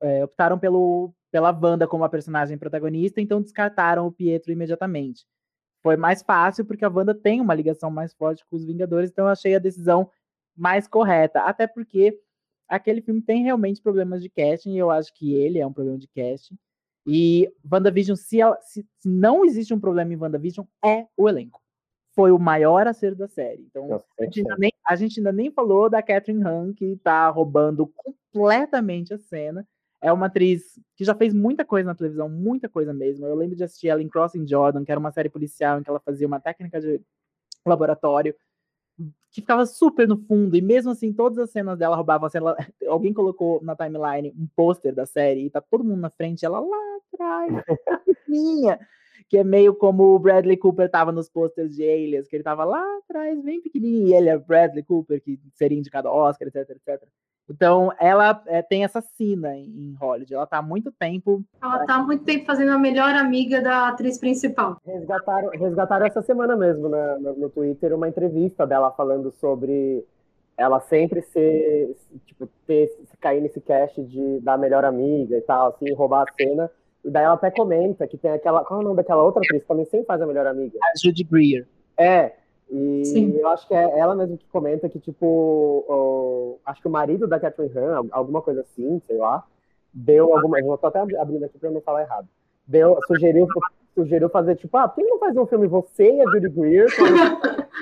[0.00, 5.26] é, optaram pelo, pela Wanda como a personagem protagonista, então descartaram o Pietro imediatamente.
[5.82, 9.26] Foi mais fácil porque a Wanda tem uma ligação mais forte com os Vingadores, então
[9.26, 10.10] eu achei a decisão
[10.56, 11.40] mais correta.
[11.40, 12.18] Até porque
[12.68, 15.98] aquele filme tem realmente problemas de casting, e eu acho que ele é um problema
[15.98, 16.56] de casting.
[17.06, 21.62] E WandaVision, se, ela, se, se não existe um problema em WandaVision, é o elenco.
[22.14, 23.62] Foi o maior acerto da série.
[23.62, 27.86] Então, a gente, nem, a gente, ainda nem, falou da Catherine Hahn, que tá roubando
[27.94, 29.66] completamente a cena.
[30.00, 33.26] É uma atriz que já fez muita coisa na televisão, muita coisa mesmo.
[33.26, 35.90] Eu lembro de assistir ela em Crossing Jordan, que era uma série policial em que
[35.90, 37.00] ela fazia uma técnica de
[37.64, 38.34] laboratório
[39.36, 42.56] que ficava super no fundo, e mesmo assim, todas as cenas dela roubavam a cena.
[42.88, 46.58] Alguém colocou na timeline um pôster da série e tá todo mundo na frente, ela
[46.58, 47.52] lá atrás,
[48.06, 48.80] pequenininha.
[49.28, 52.64] que é meio como o Bradley Cooper tava nos posters de Alias, que ele tava
[52.64, 56.70] lá atrás, bem pequenininho, e ele é Bradley Cooper, que seria indicado ao Oscar, etc,
[56.70, 57.06] etc.
[57.48, 60.34] Então, ela é, tem essa sina em, Hollywood.
[60.34, 61.44] Ela tá há muito tempo.
[61.62, 64.80] Ela tá há muito tempo fazendo a melhor amiga da atriz principal.
[64.84, 70.04] Resgataram, resgataram essa semana mesmo né, no, no Twitter uma entrevista dela falando sobre
[70.56, 75.92] ela sempre ser, tipo, ter, cair nesse cast de da melhor amiga e tal, assim,
[75.92, 76.70] roubar a cena.
[77.04, 78.64] E daí ela até comenta que tem aquela.
[78.64, 80.76] Qual é o nome daquela outra atriz que também sempre faz a melhor amiga?
[80.82, 81.66] A Judy Greer.
[81.96, 82.32] É,
[82.70, 83.36] e Sim.
[83.38, 87.26] eu acho que é ela mesmo que comenta que, tipo, o, acho que o marido
[87.26, 89.44] da Catherine Han, alguma coisa assim, sei lá,
[89.92, 90.58] deu alguma.
[90.58, 92.28] Eu tô até abrindo aqui pra não falar errado.
[92.66, 93.46] Deu, sugeriu,
[93.94, 96.88] sugeriu fazer, tipo, ah, por que não fazer um filme você e a Judy Greer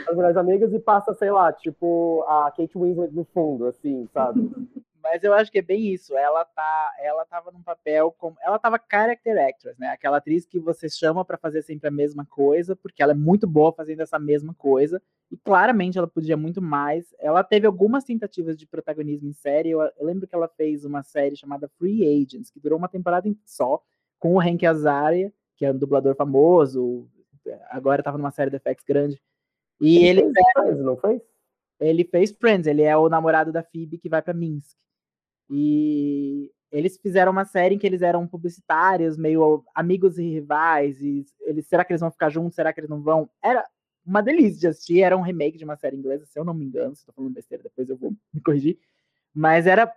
[0.07, 4.41] as melhores amigas e passa, sei lá, tipo, a Kate Winslet no fundo, assim, sabe?
[5.05, 6.17] Mas eu acho que é bem isso.
[6.17, 9.89] Ela tá, ela tava num papel como, ela tava character actress, né?
[9.89, 13.47] Aquela atriz que você chama para fazer sempre a mesma coisa, porque ela é muito
[13.47, 15.03] boa fazendo essa mesma coisa.
[15.31, 17.15] E claramente ela podia muito mais.
[17.19, 19.73] Ela teve algumas tentativas de protagonismo em série.
[19.73, 23.31] Eu, eu lembro que ela fez uma série chamada Free Agents, que durou uma temporada
[23.45, 23.83] só,
[24.19, 27.07] com o Hank Azaria, que é um dublador famoso.
[27.69, 29.21] Agora tava numa série de FX grande.
[29.81, 31.23] E ele, ele fez, não fez?
[31.81, 34.77] Ele fez Friends, ele é o namorado da Phoebe que vai para Minsk.
[35.51, 41.25] E eles fizeram uma série em que eles eram publicitários, meio amigos e rivais, e
[41.43, 43.29] eles, será que eles vão ficar juntos, será que eles não vão?
[43.43, 43.65] Era
[44.05, 46.65] uma delícia de assistir, era um remake de uma série inglesa, se eu não me
[46.65, 48.79] engano, se estou falando besteira, depois eu vou me corrigir.
[49.33, 49.93] Mas era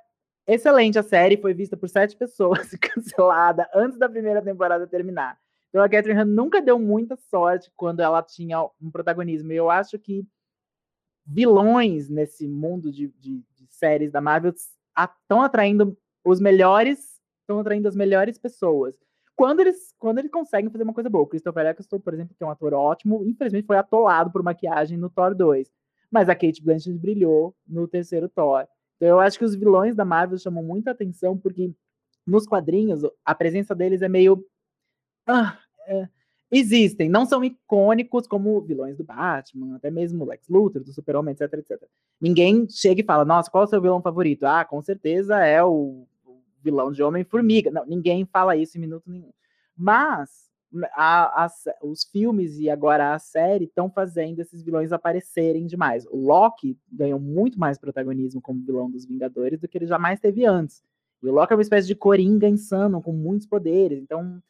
[0.45, 5.37] excelente a série, foi vista por sete pessoas e cancelada antes da primeira temporada terminar.
[5.77, 9.51] Então a Catherine Han nunca deu muita sorte quando ela tinha um protagonismo.
[9.51, 10.25] Eu acho que
[11.23, 17.87] vilões nesse mundo de, de, de séries da Marvel estão atraindo os melhores, estão atraindo
[17.87, 18.97] as melhores pessoas.
[19.35, 21.25] Quando eles, quando eles conseguem fazer uma coisa boa.
[21.25, 24.97] O Christopher Eccleston, por exemplo, que é um ator ótimo, infelizmente foi atolado por maquiagem
[24.97, 25.71] no Thor 2.
[26.09, 28.65] Mas a Kate Blanchett brilhou no terceiro Thor.
[28.95, 31.71] Então eu acho que os vilões da Marvel chamam muita atenção porque
[32.25, 34.43] nos quadrinhos a presença deles é meio
[35.27, 36.07] ah, é,
[36.51, 41.53] existem, não são icônicos como vilões do Batman, até mesmo Lex Luthor, do Super-Homem, etc,
[41.53, 41.83] etc.
[42.21, 44.45] Ninguém chega e fala, nossa, qual é o seu vilão favorito?
[44.45, 46.07] Ah, com certeza é o,
[46.67, 47.71] vilão de Homem-Formiga.
[47.71, 49.31] Não, ninguém fala isso em minuto nenhum.
[49.75, 50.47] Mas
[50.93, 56.05] a, a, os filmes e agora a série estão fazendo esses vilões aparecerem demais.
[56.07, 60.45] O Loki ganhou muito mais protagonismo como vilão dos Vingadores do que ele jamais teve
[60.45, 60.83] antes.
[61.23, 63.99] E o Loki é uma espécie de coringa insano, com muitos poderes.
[63.99, 64.41] Então,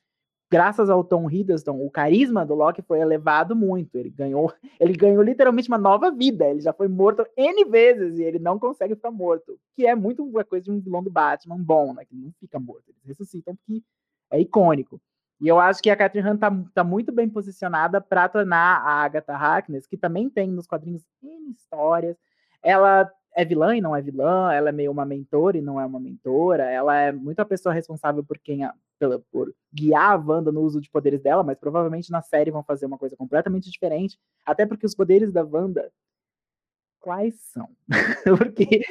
[0.50, 3.96] graças ao Tom Hiddleston, o carisma do Loki foi elevado muito.
[3.96, 6.48] Ele ganhou, ele ganhou literalmente uma nova vida.
[6.48, 9.60] Ele já foi morto N vezes e ele não consegue ficar morto.
[9.76, 12.06] Que é muito uma coisa de um vilão do Batman bom, né?
[12.06, 12.84] Que não fica morto.
[12.90, 13.84] Eles ressuscitam porque
[14.32, 15.02] é icônico.
[15.40, 19.04] E eu acho que a Catherine Han tá, tá muito bem posicionada para tornar a
[19.04, 22.18] Agatha Harkness, que também tem nos quadrinhos N histórias.
[22.64, 25.86] Ela é vilã e não é vilã, ela é meio uma mentora e não é
[25.86, 30.16] uma mentora, ela é muito a pessoa responsável por quem a, pela, por guiar a
[30.16, 33.70] Wanda no uso de poderes dela, mas provavelmente na série vão fazer uma coisa completamente
[33.70, 35.92] diferente, até porque os poderes da Wanda
[37.00, 37.70] quais são?
[38.38, 38.82] Porque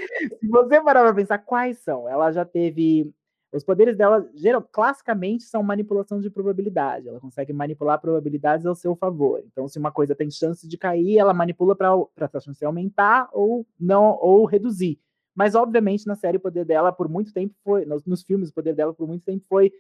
[0.41, 3.13] se você parar para pensar quais são, ela já teve
[3.53, 7.09] os poderes dela, geral, classicamente, são manipulação de probabilidade.
[7.09, 9.43] Ela consegue manipular probabilidades ao seu favor.
[9.47, 13.67] Então, se uma coisa tem chance de cair, ela manipula para a chance aumentar ou
[13.79, 14.99] não ou reduzir.
[15.35, 17.85] Mas, obviamente, na série, o poder dela, por muito tempo, foi.
[17.85, 19.73] Nos, nos filmes, o poder dela, por muito tempo, foi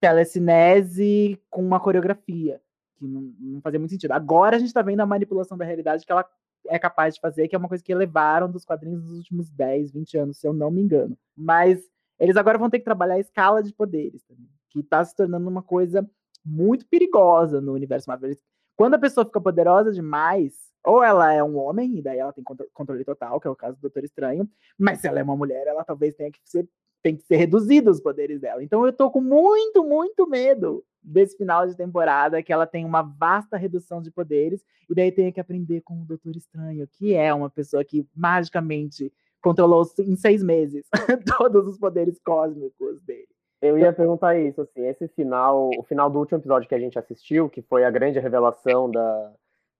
[0.00, 2.60] telecinese com uma coreografia.
[2.96, 4.12] Que não, não fazia muito sentido.
[4.12, 6.24] Agora a gente está vendo a manipulação da realidade que ela
[6.68, 9.92] é capaz de fazer, que é uma coisa que elevaram dos quadrinhos nos últimos 10,
[9.92, 11.16] 20 anos, se eu não me engano.
[11.36, 11.80] Mas
[12.20, 14.22] eles agora vão ter que trabalhar a escala de poderes,
[14.68, 16.08] que está se tornando uma coisa
[16.44, 18.36] muito perigosa no universo Marvel.
[18.76, 20.54] Quando a pessoa fica poderosa demais,
[20.84, 23.76] ou ela é um homem, e daí ela tem controle total, que é o caso
[23.76, 26.68] do Doutor Estranho, mas se ela é uma mulher, ela talvez tenha que ser,
[27.02, 28.62] tem que ser reduzido os poderes dela.
[28.62, 33.02] Então eu tô com muito, muito medo desse final de temporada, que ela tem uma
[33.02, 37.32] vasta redução de poderes, e daí tem que aprender com o Doutor Estranho, que é
[37.32, 40.86] uma pessoa que magicamente controlou em seis meses
[41.38, 43.28] todos os poderes cósmicos dele.
[43.62, 46.98] Eu ia perguntar isso, assim, esse final, o final do último episódio que a gente
[46.98, 49.32] assistiu, que foi a grande revelação da,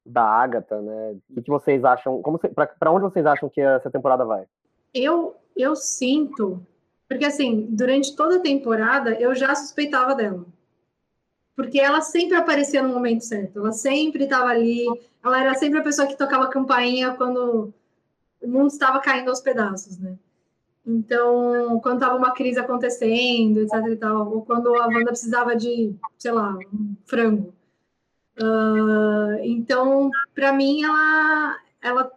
[0.04, 1.16] da Agatha, né?
[1.34, 2.20] O que vocês acham?
[2.20, 4.44] Como para onde vocês acham que essa temporada vai?
[4.92, 6.64] Eu eu sinto,
[7.08, 10.44] porque assim, durante toda a temporada eu já suspeitava dela.
[11.56, 14.86] Porque ela sempre aparecia no momento certo, ela sempre estava ali,
[15.22, 17.72] ela era sempre a pessoa que tocava campainha quando
[18.40, 20.16] o mundo estava caindo aos pedaços, né?
[20.86, 25.94] Então, quando estava uma crise acontecendo, etc e tal, ou quando a Wanda precisava de,
[26.18, 27.54] sei lá, um frango.
[28.40, 32.12] Uh, então, para mim, ela, ela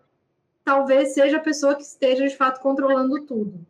[0.63, 3.65] talvez seja a pessoa que esteja, de fato, controlando tudo.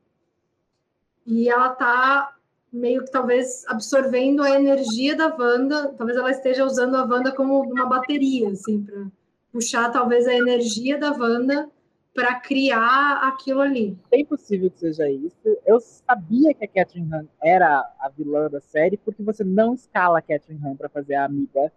[1.26, 2.36] E ela está
[2.72, 7.62] meio que, talvez, absorvendo a energia da Wanda, talvez ela esteja usando a Wanda como
[7.62, 9.08] uma bateria, assim, para
[9.52, 11.70] puxar, talvez, a energia da Wanda
[12.13, 13.97] para criar aquilo ali.
[14.12, 15.58] É impossível que seja isso.
[15.65, 20.19] Eu sabia que a Catherine Han era a vilã da série porque você não escala
[20.19, 21.71] a Catherine Han para fazer a amiga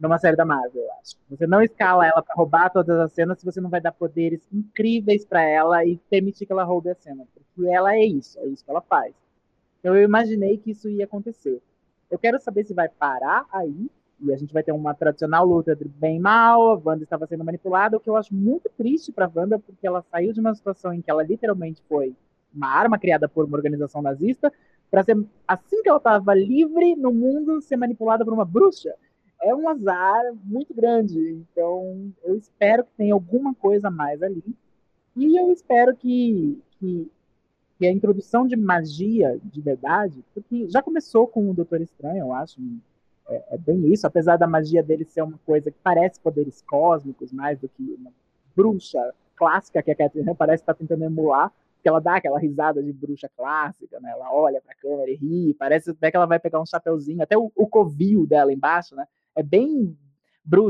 [0.00, 1.16] numa série da Marvel, eu acho.
[1.30, 4.40] Você não escala ela para roubar todas as cenas se você não vai dar poderes
[4.52, 8.46] incríveis para ela e permitir que ela roube a cena, porque ela é isso, é
[8.46, 9.14] isso que ela faz.
[9.80, 11.62] Então eu imaginei que isso ia acontecer.
[12.10, 13.90] Eu quero saber se vai parar aí
[14.24, 17.26] e a gente vai ter uma tradicional luta de bem e mal, a Wanda estava
[17.26, 20.54] sendo manipulada, o que eu acho muito triste para Wanda, porque ela saiu de uma
[20.54, 22.14] situação em que ela literalmente foi
[22.54, 24.52] uma arma criada por uma organização nazista,
[24.90, 28.94] para ser, assim que ela estava livre no mundo, ser manipulada por uma bruxa.
[29.42, 31.18] É um azar muito grande.
[31.52, 34.42] Então, eu espero que tenha alguma coisa a mais ali.
[35.16, 37.10] E eu espero que, que,
[37.78, 42.32] que a introdução de magia de verdade, porque já começou com o Doutor Estranho, eu
[42.32, 42.60] acho,
[43.28, 47.32] é, é, bem isso, apesar da magia dele ser uma coisa que parece poderes cósmicos
[47.32, 48.12] mais do que uma
[48.54, 49.00] bruxa
[49.36, 53.28] clássica que a Catherine parece estar tentando emular, que ela dá aquela risada de bruxa
[53.36, 54.10] clássica, né?
[54.12, 57.22] Ela olha para a câmera e ri, parece até que ela vai pegar um chapeuzinho,
[57.22, 59.06] até o, o covil dela embaixo, né?
[59.36, 59.96] É bem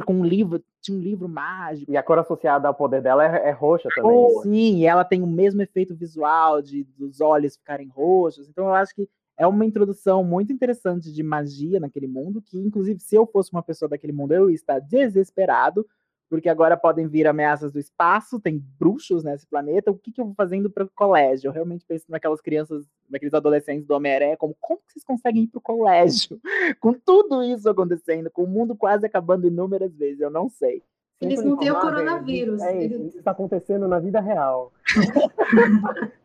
[0.06, 1.90] com um livro, tinha um livro mágico.
[1.90, 4.12] E a cor associada ao poder dela é, é roxa também.
[4.12, 8.48] Oh, sim, e ela tem o mesmo efeito visual de dos olhos ficarem roxos.
[8.48, 13.00] Então eu acho que é uma introdução muito interessante de magia naquele mundo, que inclusive
[13.00, 15.86] se eu fosse uma pessoa daquele mundo, eu ia estar desesperado,
[16.28, 20.24] porque agora podem vir ameaças do espaço, tem bruxos nesse planeta, o que, que eu
[20.24, 21.48] vou fazendo para o colégio?
[21.48, 25.48] Eu realmente penso naquelas crianças, naqueles adolescentes do Homem-Aranha, como, como que vocês conseguem ir
[25.48, 26.40] para o colégio?
[26.80, 30.82] com tudo isso acontecendo, com o mundo quase acabando inúmeras vezes, eu não sei.
[31.20, 32.60] Eles não têm o coronavírus.
[32.62, 34.72] É isso, isso está acontecendo na vida real.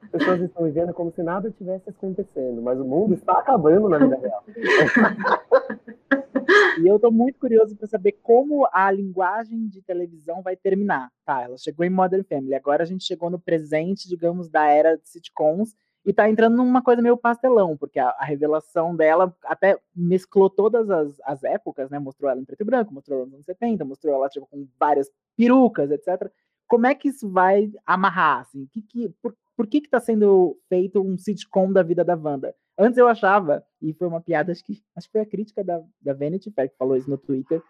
[0.02, 4.00] As pessoas estão vivendo como se nada tivesse acontecendo, mas o mundo está acabando na
[4.00, 4.44] vida real.
[6.82, 11.10] e eu estou muito curioso para saber como a linguagem de televisão vai terminar.
[11.26, 14.98] Tá, ela chegou em Modern Family, agora a gente chegou no presente, digamos, da era
[14.98, 19.78] de sitcoms, e tá entrando numa coisa meio pastelão, porque a, a revelação dela até
[19.96, 22.00] mesclou todas as, as, épocas, né?
[22.00, 24.68] Mostrou ela em preto e branco, mostrou ela nos anos 70, mostrou ela tipo, com
[24.80, 26.32] várias perucas, etc.
[26.68, 28.42] Como é que isso vai amarrar?
[28.42, 28.66] Assim?
[28.72, 32.56] Que, que, por, por que está sendo feito um sitcom da vida da Wanda?
[32.78, 35.82] Antes eu achava, e foi uma piada, acho que, acho que foi a crítica da,
[36.02, 37.62] da Vanity Fair que falou isso no Twitter,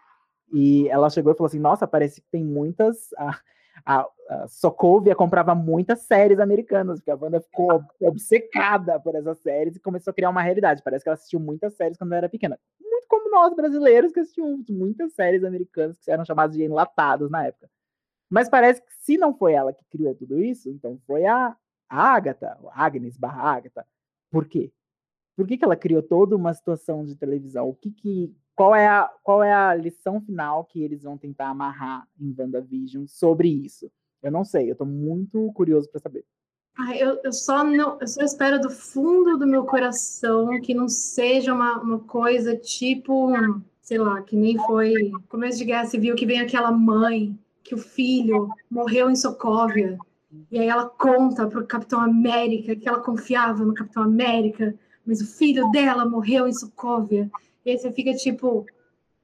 [0.52, 3.12] e ela chegou e falou assim, nossa, parece que tem muitas...
[3.18, 3.38] Ah,
[3.84, 9.76] a, a Sokovia comprava muitas séries americanas, porque a Wanda ficou obcecada por essas séries
[9.76, 10.82] e começou a criar uma realidade.
[10.82, 12.58] Parece que ela assistiu muitas séries quando era pequena.
[12.80, 17.46] Muito como nós brasileiros que assistimos muitas séries americanas que eram chamadas de enlatados na
[17.46, 17.68] época.
[18.28, 21.56] Mas parece que se não foi ela que criou tudo isso, então foi a,
[21.88, 23.86] a Agatha, Agnes barra Agatha.
[24.30, 24.72] Por quê?
[25.36, 27.68] Por que, que ela criou toda uma situação de televisão?
[27.68, 31.48] O que, que qual é a, qual é a lição final que eles vão tentar
[31.48, 33.90] amarrar em WandaVision sobre isso?
[34.22, 36.24] Eu não sei, eu tô muito curioso para saber.
[36.78, 40.88] Ai, eu, eu, só não, eu só espero do fundo do meu coração que não
[40.88, 43.30] seja uma, uma coisa tipo,
[43.80, 44.94] sei lá, que nem foi
[45.28, 49.98] começo de guerra civil, que vem aquela mãe que o filho morreu em Sokovia.
[50.50, 54.74] E aí ela conta para o Capitão América que ela confiava no Capitão América,
[55.06, 57.30] mas o filho dela morreu em Sokovia.
[57.64, 58.66] E aí você fica tipo,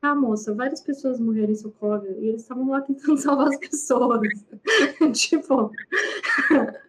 [0.02, 4.20] ah, moça, várias pessoas morreram em Sokovia e eles estavam lá tentando salvar as pessoas.
[5.12, 5.70] tipo.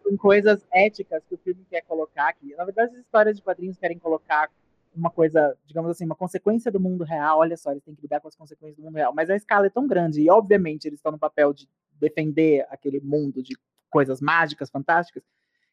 [0.04, 2.56] Tem coisas éticas que o filme quer colocar aqui.
[2.56, 4.50] Na verdade, as histórias de quadrinhos querem colocar
[4.96, 7.40] uma coisa, digamos assim, uma consequência do mundo real.
[7.40, 9.14] Olha só, eles têm que lidar com as consequências do mundo real.
[9.14, 11.68] Mas a escala é tão grande e, obviamente, eles estão no papel de
[12.00, 13.56] defender aquele mundo de
[13.90, 15.24] coisas mágicas, fantásticas,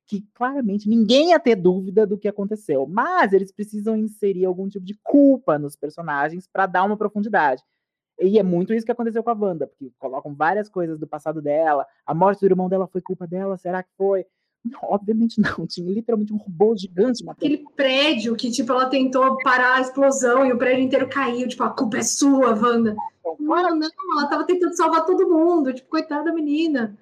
[0.06, 2.86] que claramente ninguém ia ter dúvida do que aconteceu.
[2.86, 7.62] Mas eles precisam inserir algum tipo de culpa nos personagens para dar uma profundidade.
[8.20, 11.42] E é muito isso que aconteceu com a Wanda, porque colocam várias coisas do passado
[11.42, 11.84] dela.
[12.06, 14.24] A morte do irmão dela foi culpa dela, será que foi?
[14.82, 17.44] Obviamente não, tinha literalmente um robô gigante matando.
[17.44, 21.64] Aquele prédio que, tipo, ela tentou parar a explosão e o prédio inteiro caiu, tipo,
[21.64, 22.94] a culpa é sua, Wanda.
[23.20, 26.96] Então, não, não, ela tava tentando salvar todo mundo, tipo, coitada da menina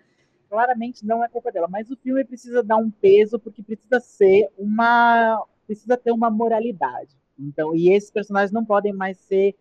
[0.53, 4.51] claramente não é culpa dela, mas o filme precisa dar um peso porque precisa ser
[4.59, 7.17] uma precisa ter uma moralidade.
[7.39, 9.57] Então, e esses personagens não podem mais ser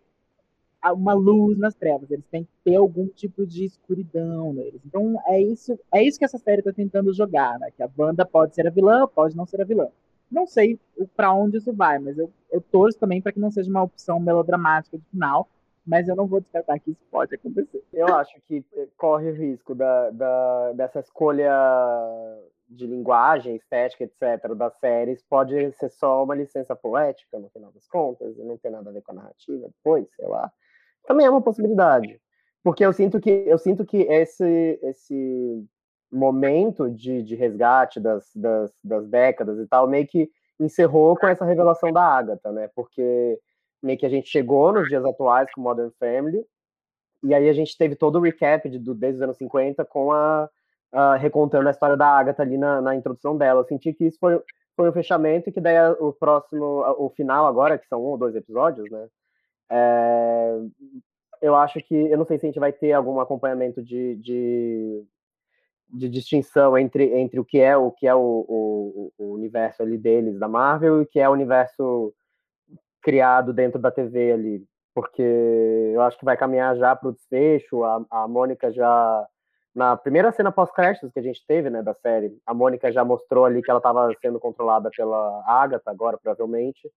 [0.94, 4.82] uma luz nas trevas, eles têm que ter algum tipo de escuridão neles.
[4.86, 7.72] Então, é isso, é isso que essa série está tentando jogar, né?
[7.72, 9.88] Que a banda pode ser a vilã, pode não ser a vilã.
[10.30, 10.78] Não sei
[11.16, 14.20] para onde isso vai, mas eu, eu torço também para que não seja uma opção
[14.20, 15.48] melodramática de final,
[15.86, 17.84] mas eu não vou descartar que isso pode acontecer.
[17.92, 21.52] Eu acho que eh, corre risco da, da, dessa escolha
[22.70, 27.88] de linguagem, estética, etc., das séries, pode ser só uma licença poética, no final das
[27.88, 30.52] contas, e não ter nada a ver com a narrativa depois, sei lá.
[31.06, 32.22] Também é uma possibilidade.
[32.64, 35.68] Porque eu sinto que, eu sinto que esse, esse
[36.12, 40.30] momento de, de resgate das, das, das décadas e tal, meio que
[40.60, 42.70] encerrou com essa revelação da Agatha, né?
[42.76, 43.40] Porque
[43.82, 46.46] meio que a gente chegou nos dias atuais com Modern Family,
[47.24, 50.12] e aí a gente teve todo o recap de, do, desde os anos 50 com
[50.12, 50.50] a,
[50.92, 53.62] a recontando a história da Agatha ali na, na, introdução dela.
[53.62, 54.42] Eu senti que isso foi,
[54.76, 56.66] foi um fechamento e que daí o próximo,
[56.98, 59.08] o final agora, que são um ou dois episódios, né?
[59.70, 60.60] É,
[61.42, 65.04] eu acho que, eu não sei se a gente vai ter algum acompanhamento de, de,
[65.90, 69.98] de distinção entre, entre o que é o que é o, o, o universo ali
[69.98, 72.14] deles da Marvel e o que é o universo
[73.02, 77.84] criado dentro da TV ali, porque eu acho que vai caminhar já para o desfecho.
[77.84, 79.28] A, a Mônica já
[79.74, 83.46] na primeira cena pós-créditos que a gente teve, né, da série, a Mônica já mostrou
[83.46, 86.92] ali que ela estava sendo controlada pela Agatha agora, provavelmente.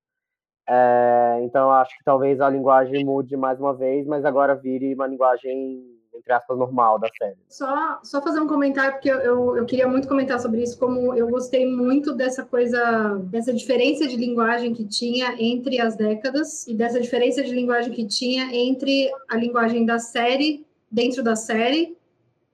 [0.67, 5.07] É, então acho que talvez a linguagem mude mais uma vez, mas agora vire uma
[5.07, 5.85] linguagem
[6.15, 7.37] entre aspas, normal da série.
[7.49, 11.15] Só, só fazer um comentário, porque eu, eu, eu, queria muito comentar sobre isso, como
[11.15, 16.75] eu gostei muito dessa coisa, dessa diferença de linguagem que tinha entre as décadas, e
[16.75, 21.97] dessa diferença de linguagem que tinha entre a linguagem da série, dentro da série,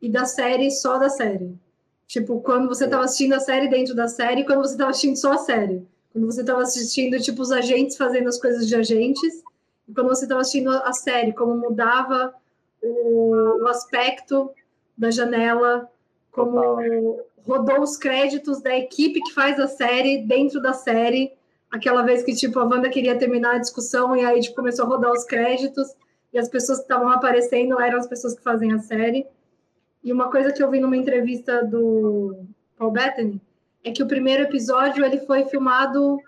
[0.00, 1.54] e da série só da série.
[2.06, 5.32] Tipo, quando você estava assistindo a série dentro da série, quando você estava assistindo só
[5.32, 5.86] a série.
[6.12, 9.42] Quando você estava assistindo, tipo, os agentes fazendo as coisas de agentes,
[9.88, 12.34] e quando você estava assistindo a série, como mudava
[12.82, 14.50] o, o aspecto
[14.96, 15.88] da janela,
[16.30, 17.26] como Total.
[17.46, 21.32] rodou os créditos da equipe que faz a série dentro da série.
[21.70, 24.88] Aquela vez que tipo a Wanda queria terminar a discussão e aí tipo, começou a
[24.88, 25.94] rodar os créditos
[26.32, 29.26] e as pessoas que estavam aparecendo eram as pessoas que fazem a série.
[30.02, 32.44] E uma coisa que eu vi numa entrevista do
[32.76, 33.40] Paul Bettany
[33.84, 36.18] é que o primeiro episódio ele foi filmado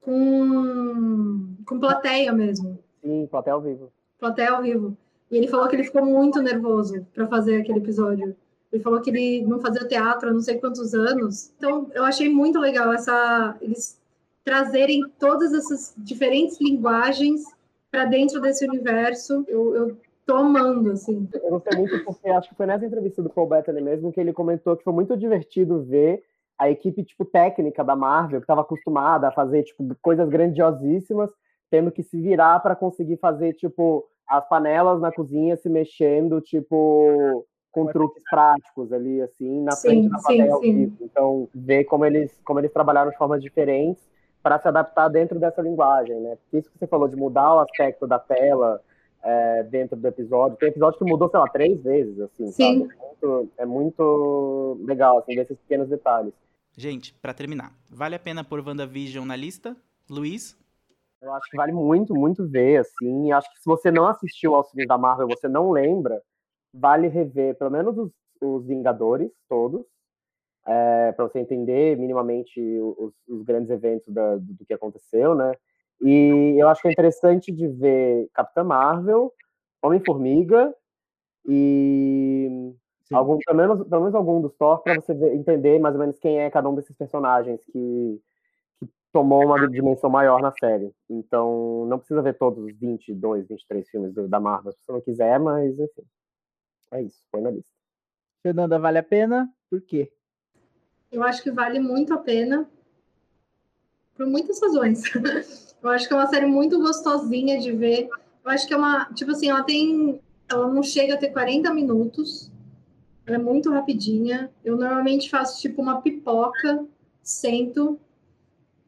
[0.00, 2.78] com, com plateia mesmo.
[3.02, 3.92] Sim, plateia ao vivo.
[4.18, 4.96] Plateia ao vivo.
[5.32, 8.36] E ele falou que ele ficou muito nervoso para fazer aquele episódio.
[8.70, 11.50] Ele falou que ele não fazia teatro há não sei quantos anos.
[11.56, 13.98] Então, eu achei muito legal essa eles
[14.44, 17.44] trazerem todas essas diferentes linguagens
[17.90, 19.42] para dentro desse universo.
[19.48, 21.26] Eu, eu tô amando, assim.
[21.32, 24.34] Eu gostei muito porque acho que foi nessa entrevista do Paul Bettany mesmo que ele
[24.34, 26.22] comentou que foi muito divertido ver
[26.58, 31.30] a equipe tipo técnica da Marvel que estava acostumada a fazer tipo coisas grandiosíssimas,
[31.70, 37.46] tendo que se virar para conseguir fazer tipo as panelas na cozinha se mexendo, tipo,
[37.70, 40.60] com truques práticos ali, assim, na sim, frente da panela.
[40.60, 44.02] Sim, Então, ver como eles, como eles trabalharam de formas diferentes
[44.42, 46.36] para se adaptar dentro dessa linguagem, né?
[46.52, 48.80] Isso que você falou de mudar o aspecto da tela
[49.22, 50.58] é, dentro do episódio.
[50.58, 52.88] Tem episódio que mudou, sei lá, três vezes, assim, Sim.
[52.90, 56.32] É muito, é muito legal, assim, ver esses pequenos detalhes.
[56.76, 59.76] Gente, para terminar, vale a pena pôr WandaVision na lista?
[60.10, 60.56] Luiz?
[61.22, 63.30] Eu acho que vale muito, muito ver, assim.
[63.30, 66.20] Acho que se você não assistiu aos filmes da Marvel, você não lembra,
[66.74, 68.10] vale rever, pelo menos os,
[68.40, 69.86] os Vingadores todos,
[70.66, 75.52] é, para você entender minimamente os, os grandes eventos da, do, que aconteceu, né?
[76.00, 79.32] E eu acho que é interessante de ver Capitã Marvel,
[79.80, 80.74] Homem-Formiga
[81.46, 82.74] e
[83.12, 86.18] algum, pelo, menos, pelo menos algum dos Thor para você ver, entender mais ou menos
[86.18, 88.20] quem é cada um desses personagens que
[89.12, 90.92] tomou uma dimensão maior na série.
[91.08, 95.00] Então, não precisa ver todos os 22, 23 filmes do, da Marvel, se você não
[95.00, 96.02] quiser, mas enfim.
[96.92, 97.70] É isso, põe na lista.
[98.42, 99.48] Fernanda, vale a pena?
[99.70, 100.12] Por quê?
[101.10, 102.68] Eu acho que vale muito a pena
[104.14, 105.02] por muitas razões.
[105.82, 108.08] Eu acho que é uma série muito gostosinha de ver.
[108.44, 111.74] Eu acho que é uma, tipo assim, ela tem, ela não chega a ter 40
[111.74, 112.52] minutos.
[113.26, 114.48] Ela é muito rapidinha.
[114.64, 116.86] Eu normalmente faço tipo uma pipoca,
[117.20, 117.98] sento,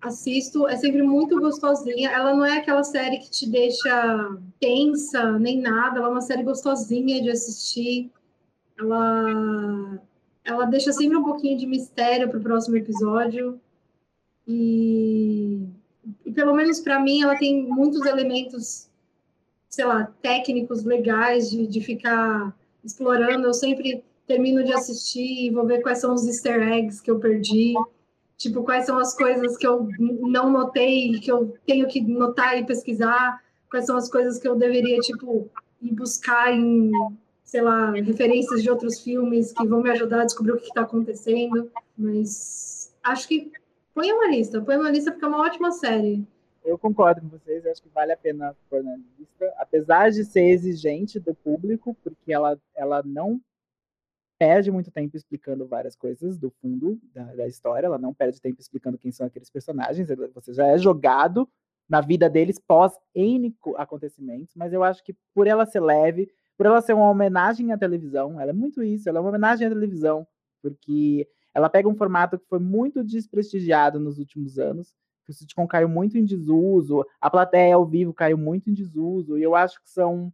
[0.04, 2.10] assisto, é sempre muito gostosinha.
[2.10, 6.42] Ela não é aquela série que te deixa tensa nem nada, ela é uma série
[6.42, 8.10] gostosinha de assistir.
[8.78, 10.00] Ela
[10.44, 13.58] ela deixa sempre um pouquinho de mistério para o próximo episódio.
[14.46, 15.66] E,
[16.26, 18.90] e pelo menos para mim, ela tem muitos elementos,
[19.70, 23.46] sei lá, técnicos legais de, de ficar explorando.
[23.46, 27.18] Eu sempre termino de assistir e vou ver quais são os easter eggs que eu
[27.18, 27.72] perdi.
[28.36, 32.66] Tipo, quais são as coisas que eu não notei, que eu tenho que notar e
[32.66, 33.42] pesquisar.
[33.70, 36.90] Quais são as coisas que eu deveria, tipo, ir buscar em,
[37.42, 40.82] sei lá, referências de outros filmes que vão me ajudar a descobrir o que está
[40.82, 41.70] acontecendo.
[41.96, 43.50] Mas acho que
[43.94, 46.26] põe uma lista, põe uma lista porque é uma ótima série.
[46.64, 50.44] Eu concordo com vocês, acho que vale a pena pôr na lista, apesar de ser
[50.48, 53.38] exigente do público, porque ela, ela não
[54.38, 58.60] perde muito tempo explicando várias coisas do fundo da, da história, ela não perde tempo
[58.60, 61.48] explicando quem são aqueles personagens, você já é jogado
[61.88, 66.66] na vida deles pós N acontecimentos, mas eu acho que por ela ser leve, por
[66.66, 69.70] ela ser uma homenagem à televisão, ela é muito isso, ela é uma homenagem à
[69.70, 70.26] televisão,
[70.62, 75.66] porque ela pega um formato que foi muito desprestigiado nos últimos anos, que o sitcom
[75.66, 79.80] caiu muito em desuso, a plateia ao vivo caiu muito em desuso, e eu acho
[79.82, 80.32] que são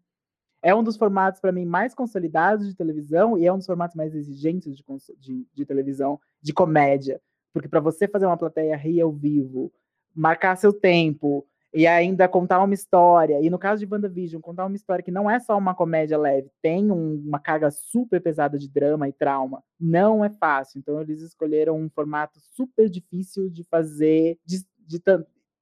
[0.62, 3.96] é um dos formatos para mim mais consolidados de televisão e é um dos formatos
[3.96, 4.84] mais exigentes de,
[5.18, 7.20] de, de televisão, de comédia,
[7.52, 9.72] porque para você fazer uma plateia rir ao vivo,
[10.14, 13.40] marcar seu tempo, e ainda contar uma história.
[13.40, 16.50] E no caso de WandaVision, contar uma história que não é só uma comédia leve,
[16.60, 19.62] tem um, uma carga super pesada de drama e trauma.
[19.78, 20.78] Não é fácil.
[20.78, 25.00] Então eles escolheram um formato super difícil de fazer, de, de,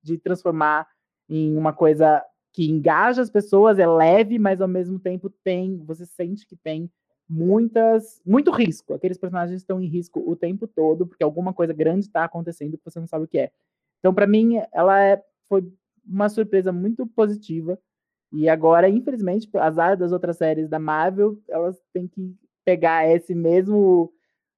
[0.03, 0.87] de transformar
[1.29, 2.25] em uma coisa
[2.59, 6.91] que engaja as pessoas, é leve, mas ao mesmo tempo tem, você sente que tem
[7.29, 8.95] muitas, muito risco.
[8.95, 12.85] Aqueles personagens estão em risco o tempo todo, porque alguma coisa grande está acontecendo que
[12.85, 13.53] você não sabe o que é.
[14.01, 15.73] Então, para mim, ela é, foi
[16.05, 17.79] uma surpresa muito positiva.
[18.33, 22.35] E agora, infelizmente, azar das outras séries da Marvel, elas têm que
[22.65, 24.13] pegar esse mesmo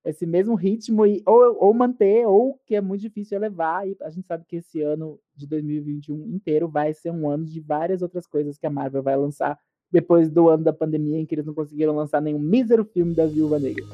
[0.05, 4.11] esse mesmo ritmo e ou, ou manter ou que é muito difícil elevar e a
[4.11, 8.26] gente sabe que esse ano de 2021 inteiro vai ser um ano de várias outras
[8.26, 9.59] coisas que a Marvel vai lançar
[9.90, 13.26] depois do ano da pandemia em que eles não conseguiram lançar nenhum mísero filme da
[13.26, 13.84] Viúva Negra.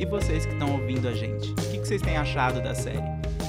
[0.00, 2.98] E vocês que estão ouvindo a gente, que, vocês têm achado da série?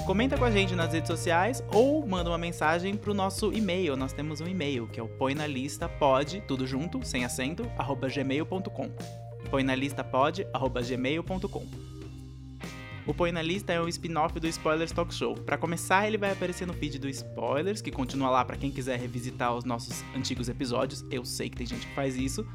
[0.05, 3.97] Comenta com a gente nas redes sociais ou manda uma mensagem pro nosso e-mail.
[3.97, 7.67] Nós temos um e-mail que é o põe na lista pode, tudo junto, sem acento,
[7.75, 8.91] arroba gmail.com.
[9.49, 11.65] Põe na lista pode, arroba gmail.com.
[13.07, 15.33] O Põe na Lista é um spin-off do Spoilers Talk Show.
[15.33, 18.99] Para começar, ele vai aparecer no feed do Spoilers, que continua lá para quem quiser
[18.99, 21.05] revisitar os nossos antigos episódios.
[21.09, 22.45] Eu sei que tem gente que faz isso.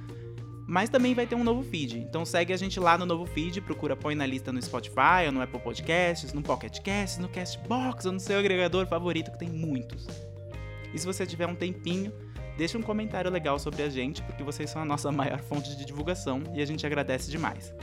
[0.72, 1.98] Mas também vai ter um novo feed.
[1.98, 5.32] Então segue a gente lá no novo feed, procura Põe na Lista no Spotify, ou
[5.32, 9.50] no Apple Podcasts, no Pocket Casts, no Castbox, ou no seu agregador favorito, que tem
[9.50, 10.06] muitos.
[10.94, 12.10] E se você tiver um tempinho,
[12.56, 15.84] deixa um comentário legal sobre a gente, porque vocês são a nossa maior fonte de
[15.84, 17.74] divulgação e a gente agradece demais.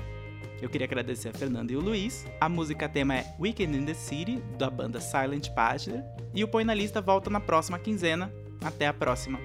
[0.60, 2.26] Eu queria agradecer a Fernanda e o Luiz.
[2.42, 6.04] A música tema é Weekend in the City, da banda Silent Partner.
[6.34, 8.34] E o Põe na Lista volta na próxima quinzena.
[8.64, 9.40] Até a próxima!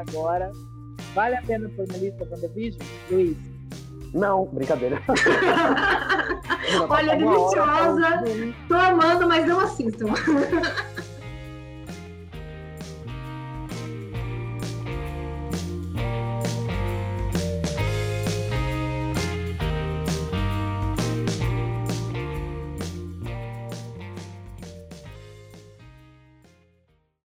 [0.00, 0.50] Agora,
[1.14, 2.80] vale a pena pôr na lista WandaVision,
[3.10, 3.36] Luiz?
[4.12, 5.00] Não, brincadeira.
[6.88, 8.24] Olha, deliciosa.
[8.68, 10.06] Tô amando, mas não assistam.